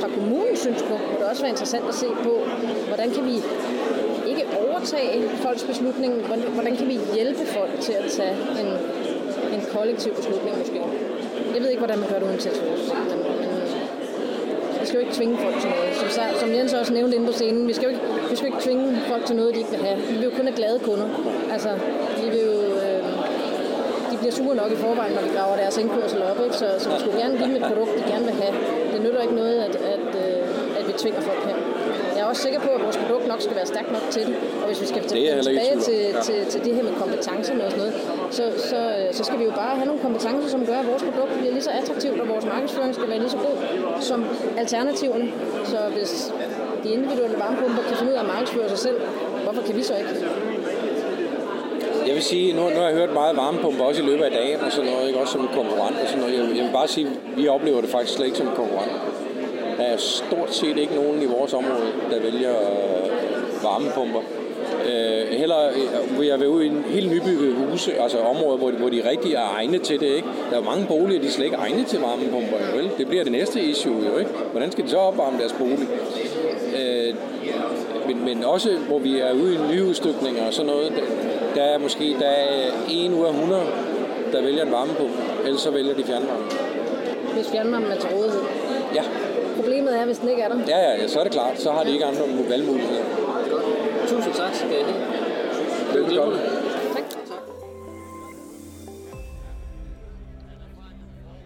fra 0.00 0.08
kommunens 0.16 0.58
synspunkt 0.58 1.04
må 1.10 1.14
det 1.20 1.26
også 1.30 1.42
være 1.42 1.50
interessant 1.50 1.84
at 1.88 1.94
se 1.94 2.08
på, 2.26 2.32
hvordan 2.90 3.10
kan 3.10 3.24
vi 3.30 3.36
ikke 4.30 4.44
overtage 4.64 5.28
folks 5.28 5.64
beslutning. 5.64 6.12
Hvordan, 6.56 6.76
kan 6.76 6.88
vi 6.88 6.98
hjælpe 7.14 7.44
folk 7.46 7.80
til 7.80 7.92
at 7.92 8.10
tage 8.10 8.34
en, 8.62 8.68
en 9.54 9.62
kollektiv 9.74 10.14
beslutning 10.14 10.58
måske? 10.58 10.80
Jeg 11.54 11.60
ved 11.62 11.68
ikke, 11.68 11.84
hvordan 11.84 11.98
man 11.98 12.08
gør 12.08 12.18
det 12.18 12.26
uden 12.26 12.40
men, 13.10 13.20
men 13.40 13.50
vi 13.74 13.77
skal 14.88 14.96
jo 14.98 15.04
ikke 15.06 15.16
tvinge 15.18 15.36
folk 15.44 15.56
til 15.62 15.70
noget. 15.74 15.90
Som, 16.16 16.24
som 16.40 16.48
Jens 16.54 16.72
også 16.72 16.92
nævnte 16.98 17.14
inde 17.16 17.26
på 17.26 17.32
scenen, 17.32 17.68
vi 17.70 17.74
skal 17.76 17.84
jo 17.88 17.90
ikke, 17.94 18.04
vi 18.30 18.36
skal 18.36 18.48
jo 18.48 18.52
ikke 18.54 18.64
tvinge 18.66 18.84
folk 19.10 19.24
til 19.26 19.36
noget, 19.36 19.54
de 19.54 19.58
ikke 19.62 19.70
vil 19.70 19.82
have. 19.86 19.98
Vi 20.10 20.14
vil 20.14 20.24
jo 20.28 20.32
kun 20.38 20.46
have 20.50 20.56
glade 20.60 20.78
kunder. 20.88 21.08
Altså, 21.54 21.70
vi 22.22 22.26
vil 22.34 22.42
jo, 22.50 22.56
øh, 22.84 23.02
de 24.10 24.16
bliver 24.20 24.34
sure 24.40 24.54
nok 24.62 24.70
i 24.76 24.78
forvejen, 24.86 25.12
når 25.16 25.22
vi 25.22 25.30
graver 25.36 25.56
deres 25.62 25.76
indkørsel 25.82 26.22
op, 26.30 26.38
ikke? 26.44 26.56
Så, 26.62 26.66
så 26.78 26.86
vi 26.92 26.96
skulle 27.00 27.18
gerne 27.22 27.34
give 27.38 27.48
dem 27.50 27.56
et 27.60 27.66
produkt, 27.70 27.90
de 27.98 28.02
gerne 28.12 28.24
vil 28.30 28.36
have. 28.42 28.54
Det 28.92 28.98
nytter 29.04 29.20
ikke 29.26 29.34
noget, 29.42 29.56
at, 29.66 29.74
at, 29.94 30.08
øh, 30.24 30.78
at 30.78 30.84
vi 30.88 30.92
tvinger 31.02 31.20
folk 31.20 31.42
her. 31.48 31.56
Jeg 32.18 32.24
er 32.24 32.28
også 32.32 32.42
sikker 32.42 32.60
på, 32.60 32.70
at 32.76 32.80
vores 32.86 32.98
produkt 33.04 33.26
nok 33.32 33.40
skal 33.46 33.56
være 33.56 33.66
stærkt 33.66 33.90
nok 33.92 34.04
til 34.10 34.22
det. 34.28 34.36
Og 34.60 34.66
hvis 34.68 34.80
vi 34.80 34.86
skal 34.92 35.02
tilbage 35.02 35.76
til, 35.88 36.00
til, 36.26 36.38
til 36.52 36.60
det 36.64 36.74
her 36.76 36.82
med 36.82 36.94
kompetencerne 37.02 37.64
og 37.66 37.70
sådan 37.70 37.84
noget, 37.84 37.94
så, 38.30 38.44
så, 38.70 38.80
så 39.18 39.22
skal 39.24 39.38
vi 39.38 39.44
jo 39.44 39.50
bare 39.50 39.74
have 39.76 39.86
nogle 39.86 40.00
kompetencer, 40.06 40.48
som 40.48 40.66
gør, 40.66 40.78
at 40.82 40.86
vores 40.86 41.02
produkt 41.08 41.32
bliver 41.38 41.52
lige 41.52 41.62
så 41.68 41.70
attraktivt, 41.80 42.20
og 42.20 42.28
vores 42.28 42.44
markedsføring 42.44 42.94
skal 42.94 43.08
være 43.08 43.18
lige 43.18 43.30
så 43.36 43.40
god 43.46 43.56
som 44.00 44.24
alternativerne. 44.58 45.32
Så 45.64 45.76
hvis 45.96 46.32
de 46.84 46.88
individuelle 46.90 47.38
varmepumper 47.38 47.82
kan 47.82 47.96
finde 47.96 48.12
ud 48.12 48.16
af 48.16 48.20
at 48.20 48.26
markedsføre 48.26 48.68
sig 48.68 48.78
selv, 48.78 48.96
hvorfor 49.44 49.62
kan 49.62 49.76
vi 49.76 49.82
så 49.82 49.94
ikke? 49.96 50.10
Jeg 52.06 52.14
vil 52.14 52.22
sige, 52.22 52.52
nu, 52.52 52.62
nu 52.62 52.76
har 52.76 52.88
jeg 52.88 52.94
hørt 52.94 53.12
meget 53.12 53.36
varmepumper 53.36 53.84
også 53.84 54.02
i 54.02 54.06
løbet 54.06 54.24
af 54.24 54.30
dagen 54.30 54.60
og 54.60 54.72
sådan 54.72 54.90
noget, 54.90 55.06
ikke? 55.08 55.20
også 55.20 55.32
som 55.32 55.40
en 55.40 55.48
konkurrent 55.54 55.96
og 56.02 56.06
sådan 56.06 56.20
noget. 56.20 56.34
Jeg, 56.38 56.56
jeg 56.56 56.64
vil 56.64 56.72
bare 56.72 56.88
sige, 56.88 57.08
vi 57.36 57.48
oplever 57.48 57.80
det 57.80 57.90
faktisk 57.90 58.14
slet 58.16 58.26
ikke 58.26 58.38
som 58.38 58.46
en 58.48 58.54
konkurrent. 58.54 58.92
Der 59.78 59.84
er 59.84 59.96
stort 59.96 60.54
set 60.54 60.76
ikke 60.76 60.94
nogen 60.94 61.22
i 61.22 61.26
vores 61.26 61.52
område, 61.52 61.92
der 62.10 62.20
vælger 62.20 62.50
øh, 62.50 63.62
varmepumper. 63.62 64.20
Øh, 64.86 65.38
heller 65.38 65.68
øh, 65.68 66.18
vil 66.18 66.26
jeg 66.26 66.40
være 66.40 66.50
ude 66.50 66.66
i 66.66 66.68
en 66.68 66.84
helt 66.88 67.10
nybygget 67.10 67.54
huse, 67.54 68.00
altså 68.00 68.18
områder, 68.18 68.56
hvor 68.56 68.70
de, 68.70 68.76
hvor 68.76 68.88
de 68.88 69.10
rigtig 69.10 69.34
er 69.34 69.54
egnet 69.56 69.82
til 69.82 70.00
det. 70.00 70.06
Ikke? 70.06 70.28
Der 70.50 70.56
er 70.56 70.62
mange 70.62 70.86
boliger, 70.86 71.20
de 71.20 71.26
er 71.26 71.30
slet 71.30 71.44
ikke 71.44 71.56
egnet 71.56 71.86
til 71.86 72.00
varmepumper. 72.00 72.56
Vel? 72.76 72.90
Det 72.98 73.08
bliver 73.08 73.22
det 73.22 73.32
næste 73.32 73.60
issue 73.60 74.06
jo. 74.06 74.18
Ikke? 74.18 74.30
Hvordan 74.50 74.72
skal 74.72 74.84
de 74.84 74.90
så 74.90 74.96
opvarme 74.96 75.38
deres 75.38 75.52
bolig? 75.52 75.88
Øh, 76.78 77.14
men, 78.06 78.24
men 78.24 78.44
også, 78.44 78.70
hvor 78.88 78.98
vi 78.98 79.20
er 79.20 79.32
ude 79.32 79.54
i 79.54 79.58
nyudstykninger 79.72 80.46
og 80.46 80.54
sådan 80.54 80.66
noget, 80.66 80.92
der, 80.96 81.02
der 81.54 81.62
er 81.62 81.78
måske 81.78 82.16
der 82.20 82.28
er 82.28 82.70
en 82.90 83.14
ud 83.14 83.24
af 83.24 83.30
100, 83.30 83.62
der 84.32 84.42
vælger 84.42 84.62
en 84.64 84.72
varmepumpe, 84.72 85.16
ellers 85.44 85.60
så 85.60 85.70
vælger 85.70 85.94
de 85.94 86.04
fjernvarme. 86.04 86.44
Hvis 87.34 87.50
fjernvarmen 87.50 87.90
er 87.92 87.96
til 87.96 88.08
rådighed? 88.08 88.40
Ja. 88.94 89.02
Problemet 89.56 90.00
er, 90.00 90.04
hvis 90.04 90.18
den 90.18 90.28
ikke 90.28 90.42
er 90.42 90.48
der? 90.48 90.56
Ja, 90.68 90.78
ja, 90.78 91.02
ja 91.02 91.08
så 91.08 91.18
er 91.18 91.24
det 91.24 91.32
klart. 91.32 91.60
Så 91.60 91.70
har 91.70 91.84
de 91.84 91.92
ikke 91.92 92.04
andre 92.04 92.20
valgmuligheder. 92.48 93.27
Tusind 94.10 94.34
tak 94.34 94.54
skal 94.54 94.70
I 94.70 94.82
have. 94.82 96.04
Velkommen. 96.04 96.38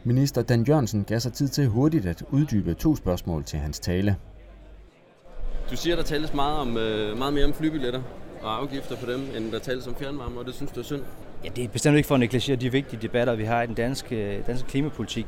Minister 0.04 0.42
Dan 0.42 0.62
Jørgensen 0.62 1.04
gav 1.04 1.20
sig 1.20 1.32
tid 1.32 1.48
til 1.48 1.66
hurtigt 1.66 2.06
at 2.06 2.22
uddybe 2.30 2.74
to 2.74 2.96
spørgsmål 2.96 3.44
til 3.44 3.58
hans 3.58 3.80
tale. 3.80 4.16
Du 5.70 5.76
siger, 5.76 5.96
der 5.96 6.02
tales 6.02 6.34
meget, 6.34 6.58
om, 6.58 6.76
øh, 6.76 7.18
meget 7.18 7.34
mere 7.34 7.44
om 7.44 7.52
flybilletter 7.52 8.02
og 8.42 8.58
afgifter 8.58 8.96
på 8.96 9.12
dem, 9.12 9.20
end 9.36 9.52
der 9.52 9.58
tales 9.58 9.86
om 9.86 9.94
fjernvarme, 9.94 10.40
og 10.40 10.46
det 10.46 10.54
synes 10.54 10.72
du 10.72 10.80
er 10.80 10.84
synd? 10.84 11.02
Ja, 11.44 11.48
det 11.56 11.64
er 11.64 11.68
bestemt 11.68 11.96
ikke 11.96 12.06
for 12.06 12.14
at 12.14 12.20
negligere 12.20 12.56
de 12.56 12.72
vigtige 12.72 13.02
debatter, 13.02 13.34
vi 13.34 13.44
har 13.44 13.62
i 13.62 13.66
den 13.66 13.74
danske, 13.74 14.42
danske 14.46 14.68
klimapolitik 14.68 15.26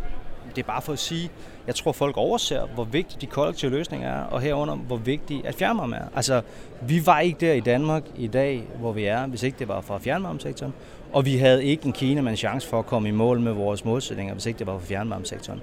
det 0.56 0.62
er 0.62 0.66
bare 0.66 0.82
for 0.82 0.92
at 0.92 0.98
sige, 0.98 1.30
jeg 1.66 1.74
tror 1.74 1.92
folk 1.92 2.16
overser, 2.16 2.66
hvor 2.74 2.84
vigtige 2.84 3.20
de 3.20 3.26
kollektive 3.26 3.70
løsninger 3.70 4.08
er, 4.08 4.22
og 4.22 4.40
herunder, 4.40 4.74
hvor 4.76 4.96
vigtige 4.96 5.46
at 5.46 5.54
fjernvarme 5.54 5.96
er. 5.96 6.04
Altså, 6.16 6.40
vi 6.82 7.06
var 7.06 7.20
ikke 7.20 7.46
der 7.46 7.52
i 7.52 7.60
Danmark 7.60 8.02
i 8.16 8.26
dag, 8.26 8.62
hvor 8.78 8.92
vi 8.92 9.04
er, 9.04 9.26
hvis 9.26 9.42
ikke 9.42 9.58
det 9.58 9.68
var 9.68 9.80
fra 9.80 9.98
fjernvarmesektoren. 9.98 10.74
Og 11.12 11.24
vi 11.24 11.36
havde 11.36 11.64
ikke 11.64 11.86
en 11.86 11.92
Kina 11.92 12.20
med 12.20 12.30
en 12.30 12.36
chance 12.36 12.68
for 12.68 12.78
at 12.78 12.86
komme 12.86 13.08
i 13.08 13.12
mål 13.12 13.40
med 13.40 13.52
vores 13.52 13.84
målsætninger, 13.84 14.34
hvis 14.34 14.46
ikke 14.46 14.58
det 14.58 14.66
var 14.66 14.78
fra 14.78 14.86
fjernvarmesektoren. 14.86 15.60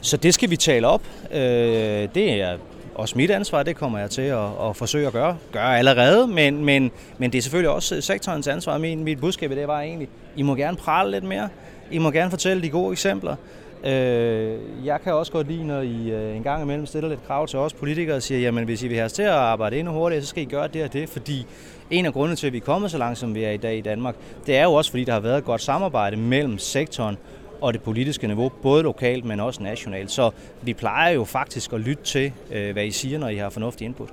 Så 0.00 0.16
det 0.16 0.34
skal 0.34 0.50
vi 0.50 0.56
tale 0.56 0.86
op. 0.86 1.02
Øh, 1.30 1.38
det 2.14 2.32
er 2.42 2.56
også 2.94 3.18
mit 3.18 3.30
ansvar, 3.30 3.62
det 3.62 3.76
kommer 3.76 3.98
jeg 3.98 4.10
til 4.10 4.22
at, 4.22 4.68
at 4.68 4.76
forsøge 4.76 5.06
at 5.06 5.12
gøre. 5.12 5.36
Gøre 5.52 5.78
allerede, 5.78 6.26
men, 6.26 6.64
men, 6.64 6.90
men 7.18 7.32
det 7.32 7.38
er 7.38 7.42
selvfølgelig 7.42 7.70
også 7.70 8.00
sektorens 8.00 8.48
ansvar. 8.48 8.78
Min, 8.78 9.04
mit 9.04 9.20
budskab 9.20 9.50
det 9.50 9.68
var 9.68 9.80
egentlig, 9.80 10.08
I 10.36 10.42
må 10.42 10.54
gerne 10.54 10.76
prale 10.76 11.10
lidt 11.10 11.24
mere. 11.24 11.48
I 11.90 11.98
må 11.98 12.10
gerne 12.10 12.30
fortælle 12.30 12.62
de 12.62 12.70
gode 12.70 12.92
eksempler. 12.92 13.36
Øh, 13.86 14.58
jeg 14.84 15.00
kan 15.04 15.12
også 15.14 15.32
godt 15.32 15.48
lide, 15.48 15.66
når 15.66 15.80
I 15.80 16.10
øh, 16.10 16.36
en 16.36 16.42
gang 16.42 16.62
imellem 16.62 16.86
stiller 16.86 17.08
lidt 17.08 17.26
krav 17.26 17.46
til 17.46 17.58
os 17.58 17.72
politikere 17.72 18.16
og 18.16 18.22
siger, 18.22 18.40
jamen 18.40 18.64
hvis 18.64 18.82
I 18.82 18.88
vil 18.88 18.96
have 18.96 19.04
os 19.04 19.12
til 19.12 19.22
at 19.22 19.28
arbejde 19.28 19.78
endnu 19.78 19.92
hurtigere, 19.92 20.22
så 20.22 20.28
skal 20.28 20.42
I 20.42 20.46
gøre 20.46 20.68
det 20.68 20.84
og 20.84 20.92
det, 20.92 21.08
fordi 21.08 21.46
en 21.90 22.06
af 22.06 22.12
grundene 22.12 22.36
til, 22.36 22.46
at 22.46 22.52
vi 22.52 22.58
er 22.58 22.62
kommet 22.62 22.90
så 22.90 22.98
langt, 22.98 23.18
som 23.18 23.34
vi 23.34 23.44
er 23.44 23.50
i 23.50 23.56
dag 23.56 23.78
i 23.78 23.80
Danmark, 23.80 24.14
det 24.46 24.56
er 24.56 24.64
jo 24.64 24.72
også, 24.72 24.90
fordi 24.90 25.04
der 25.04 25.12
har 25.12 25.20
været 25.20 25.38
et 25.38 25.44
godt 25.44 25.62
samarbejde 25.62 26.16
mellem 26.16 26.58
sektoren 26.58 27.16
og 27.60 27.72
det 27.72 27.82
politiske 27.82 28.26
niveau, 28.26 28.52
både 28.62 28.82
lokalt, 28.82 29.24
men 29.24 29.40
også 29.40 29.62
nationalt. 29.62 30.10
Så 30.10 30.30
vi 30.62 30.74
plejer 30.74 31.12
jo 31.12 31.24
faktisk 31.24 31.72
at 31.72 31.80
lytte 31.80 32.02
til, 32.02 32.32
øh, 32.50 32.72
hvad 32.72 32.84
I 32.84 32.90
siger, 32.90 33.18
når 33.18 33.28
I 33.28 33.36
har 33.36 33.50
fornuftig 33.50 33.84
input. 33.84 34.08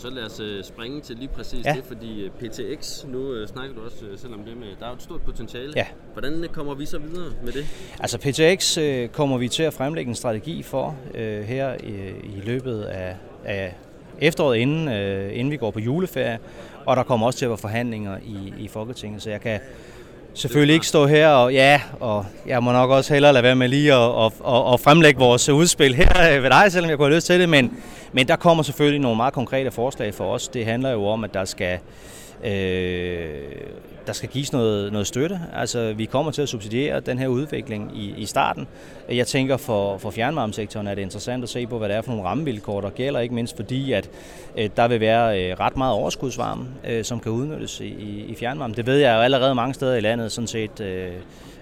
Så 0.00 0.10
lad 0.10 0.24
os 0.24 0.40
øh, 0.40 0.64
springe 0.64 1.00
til 1.00 1.16
lige 1.16 1.28
præcis 1.28 1.66
ja. 1.66 1.72
det, 1.72 1.84
fordi 1.84 2.24
øh, 2.24 2.30
PTX, 2.30 3.04
nu 3.04 3.32
øh, 3.32 3.48
snakker 3.48 3.74
du 3.74 3.80
også 3.84 3.96
selv 4.16 4.34
om 4.34 4.40
det 4.40 4.56
med, 4.56 4.66
der 4.80 4.86
er 4.86 4.92
et 4.92 5.02
stort 5.02 5.20
potentiale. 5.20 5.72
Ja. 5.76 5.86
Hvordan 6.12 6.46
kommer 6.52 6.74
vi 6.74 6.86
så 6.86 6.98
videre 6.98 7.32
med 7.44 7.52
det? 7.52 7.66
Altså 8.00 8.18
PTX 8.18 8.78
kommer 9.12 9.38
vi 9.38 9.48
til 9.48 9.62
at 9.62 9.74
fremlægge 9.74 10.08
en 10.08 10.14
strategi 10.14 10.62
for 10.62 10.96
her 11.44 11.74
i, 12.36 12.40
løbet 12.44 12.82
af, 12.82 13.16
af 13.44 13.74
efteråret, 14.20 14.56
inden, 14.56 14.88
inden 15.32 15.50
vi 15.50 15.56
går 15.56 15.70
på 15.70 15.80
juleferie, 15.80 16.38
og 16.86 16.96
der 16.96 17.02
kommer 17.02 17.26
også 17.26 17.38
til 17.38 17.44
at 17.44 17.48
være 17.48 17.58
forhandlinger 17.58 18.18
i, 18.24 18.54
i 18.58 18.68
Folketinget, 18.68 19.22
så 19.22 19.30
jeg 19.30 19.40
kan 19.40 19.60
selvfølgelig 20.34 20.74
ikke 20.74 20.86
stå 20.86 21.06
her, 21.06 21.28
og 21.28 21.52
ja, 21.52 21.80
og 22.00 22.26
jeg 22.46 22.62
må 22.62 22.72
nok 22.72 22.90
også 22.90 23.12
hellere 23.12 23.32
lade 23.32 23.42
være 23.42 23.56
med 23.56 23.68
lige 23.68 23.94
at, 23.94 24.24
at, 24.24 24.32
at, 24.46 24.72
at 24.74 24.80
fremlægge 24.80 25.20
vores 25.20 25.48
udspil 25.48 25.94
her 25.94 26.40
ved 26.40 26.50
dig, 26.50 26.72
selvom 26.72 26.90
jeg 26.90 26.98
kunne 26.98 27.08
have 27.08 27.16
lyst 27.16 27.26
til 27.26 27.40
det, 27.40 27.48
men, 27.48 27.82
men 28.12 28.28
der 28.28 28.36
kommer 28.36 28.62
selvfølgelig 28.62 29.00
nogle 29.00 29.16
meget 29.16 29.34
konkrete 29.34 29.70
forslag 29.70 30.14
for 30.14 30.34
os. 30.34 30.48
Det 30.48 30.64
handler 30.64 30.90
jo 30.90 31.06
om, 31.06 31.24
at 31.24 31.34
der 31.34 31.44
skal 31.44 31.78
øh, 32.44 33.40
der 34.06 34.12
skal 34.12 34.28
gives 34.28 34.52
noget, 34.52 34.92
noget 34.92 35.06
støtte. 35.06 35.40
Altså, 35.54 35.92
vi 35.92 36.04
kommer 36.04 36.32
til 36.32 36.42
at 36.42 36.48
subsidiere 36.48 37.00
den 37.00 37.18
her 37.18 37.28
udvikling 37.28 37.90
i, 37.96 38.14
i 38.16 38.26
starten. 38.26 38.66
Jeg 39.08 39.26
tænker, 39.26 39.56
for, 39.56 39.98
for 39.98 40.10
fjernvarmesektoren 40.10 40.86
er 40.86 40.94
det 40.94 41.02
interessant 41.02 41.42
at 41.42 41.48
se 41.48 41.66
på, 41.66 41.78
hvad 41.78 41.88
det 41.88 41.96
er 41.96 42.02
for 42.02 42.10
nogle 42.10 42.28
rammevilkår, 42.28 42.80
der 42.80 42.90
gælder, 42.90 43.20
ikke 43.20 43.34
mindst 43.34 43.56
fordi, 43.56 43.92
at 43.92 44.10
øh, 44.56 44.70
der 44.76 44.88
vil 44.88 45.00
være 45.00 45.50
øh, 45.50 45.60
ret 45.60 45.76
meget 45.76 45.94
overskudsvarme, 45.94 46.66
øh, 46.88 47.04
som 47.04 47.20
kan 47.20 47.32
udnyttes 47.32 47.80
i, 47.80 48.24
i 48.28 48.34
fjernvarme. 48.34 48.74
Det 48.74 48.86
ved 48.86 48.96
jeg 48.96 49.14
jo 49.14 49.20
allerede 49.20 49.54
mange 49.54 49.74
steder 49.74 49.94
i 49.94 50.00
landet, 50.00 50.32
sådan 50.32 50.48
set, 50.48 50.80
øh, 50.80 51.12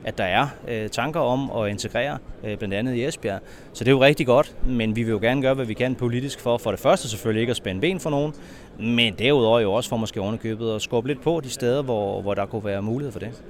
at 0.05 0.19
der 0.19 0.25
er 0.25 0.47
øh, 0.69 0.89
tanker 0.89 1.21
om 1.21 1.51
at 1.51 1.71
integrere, 1.71 2.19
øh, 2.45 2.59
blandt 2.59 2.75
andet 2.75 2.95
i 2.95 3.05
Esbjerg. 3.05 3.41
Så 3.73 3.85
det 3.85 3.91
er 3.91 3.95
jo 3.95 4.03
rigtig 4.03 4.27
godt, 4.27 4.57
men 4.67 4.97
vi 4.97 5.03
vil 5.03 5.11
jo 5.11 5.19
gerne 5.19 5.43
gøre, 5.43 5.55
hvad 5.55 5.67
vi 5.67 5.75
kan 5.75 5.95
politisk 5.95 6.41
for, 6.41 6.59
for 6.59 6.71
det 6.71 6.81
første 6.81 7.09
selvfølgelig 7.09 7.41
ikke 7.41 7.51
at 7.51 7.57
spænde 7.57 7.81
ben 7.81 8.01
for 8.01 8.11
nogen, 8.11 8.33
men 8.79 9.15
derudover 9.19 9.61
jo 9.61 9.73
også 9.73 9.89
for 9.89 9.97
måske 9.97 10.21
ovenikøbet 10.21 10.75
at 10.75 10.83
skubbe 10.83 11.09
lidt 11.09 11.23
på 11.23 11.41
de 11.45 11.51
steder, 11.51 11.83
hvor, 11.83 12.23
hvor 12.23 12.35
der 12.35 12.47
kunne 12.47 12.65
være 12.65 12.83
mulighed 12.83 13.13
for 13.13 13.21
det. 13.21 13.43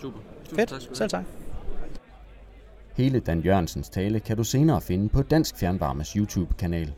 Super. 0.00 0.18
Fedt. 0.54 0.68
Tak 0.68 0.80
Selv 0.92 1.10
tak. 1.10 1.24
Hele 2.96 3.20
Dan 3.20 3.40
Jørgensens 3.40 3.88
tale 3.88 4.20
kan 4.20 4.36
du 4.36 4.44
senere 4.44 4.80
finde 4.80 5.08
på 5.08 5.22
Dansk 5.22 5.56
Fjernvarmes 5.56 6.12
YouTube-kanal. 6.12 6.92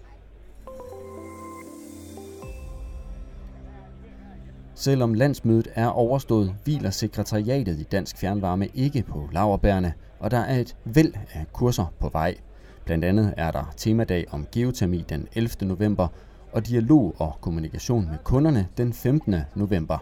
Selvom 4.82 5.14
landsmødet 5.14 5.68
er 5.74 5.86
overstået, 5.86 6.54
hviler 6.64 6.90
sekretariatet 6.90 7.78
i 7.80 7.82
Dansk 7.82 8.16
Fjernvarme 8.16 8.68
ikke 8.74 9.02
på 9.02 9.28
laverbærene, 9.32 9.92
og 10.18 10.30
der 10.30 10.38
er 10.38 10.60
et 10.60 10.76
væld 10.84 11.12
af 11.32 11.46
kurser 11.52 11.92
på 12.00 12.08
vej. 12.08 12.34
Blandt 12.84 13.04
andet 13.04 13.34
er 13.36 13.50
der 13.50 13.72
temadag 13.76 14.24
om 14.30 14.46
geotermi 14.52 15.04
den 15.08 15.28
11. 15.34 15.50
november, 15.68 16.08
og 16.52 16.66
dialog 16.66 17.14
og 17.18 17.36
kommunikation 17.40 18.08
med 18.10 18.18
kunderne 18.24 18.68
den 18.76 18.92
15. 18.92 19.36
november. 19.54 19.98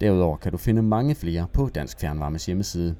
Derudover 0.00 0.36
kan 0.36 0.52
du 0.52 0.58
finde 0.58 0.82
mange 0.82 1.14
flere 1.14 1.46
på 1.52 1.68
Dansk 1.74 2.00
Fjernvarmes 2.00 2.46
hjemmeside. 2.46 2.94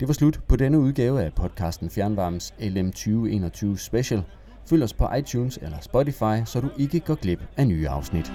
Det 0.00 0.08
var 0.08 0.14
slut 0.14 0.40
på 0.48 0.56
denne 0.56 0.78
udgave 0.78 1.22
af 1.22 1.32
podcasten 1.32 1.90
Fjernvarmes 1.90 2.54
LM2021 2.60 3.76
Special. 3.76 4.22
Følg 4.66 4.82
os 4.82 4.94
på 4.94 5.08
iTunes 5.18 5.58
eller 5.62 5.80
Spotify, 5.80 6.44
så 6.44 6.60
du 6.60 6.68
ikke 6.78 7.00
går 7.00 7.14
glip 7.14 7.40
af 7.56 7.66
nye 7.66 7.88
afsnit. 7.88 8.32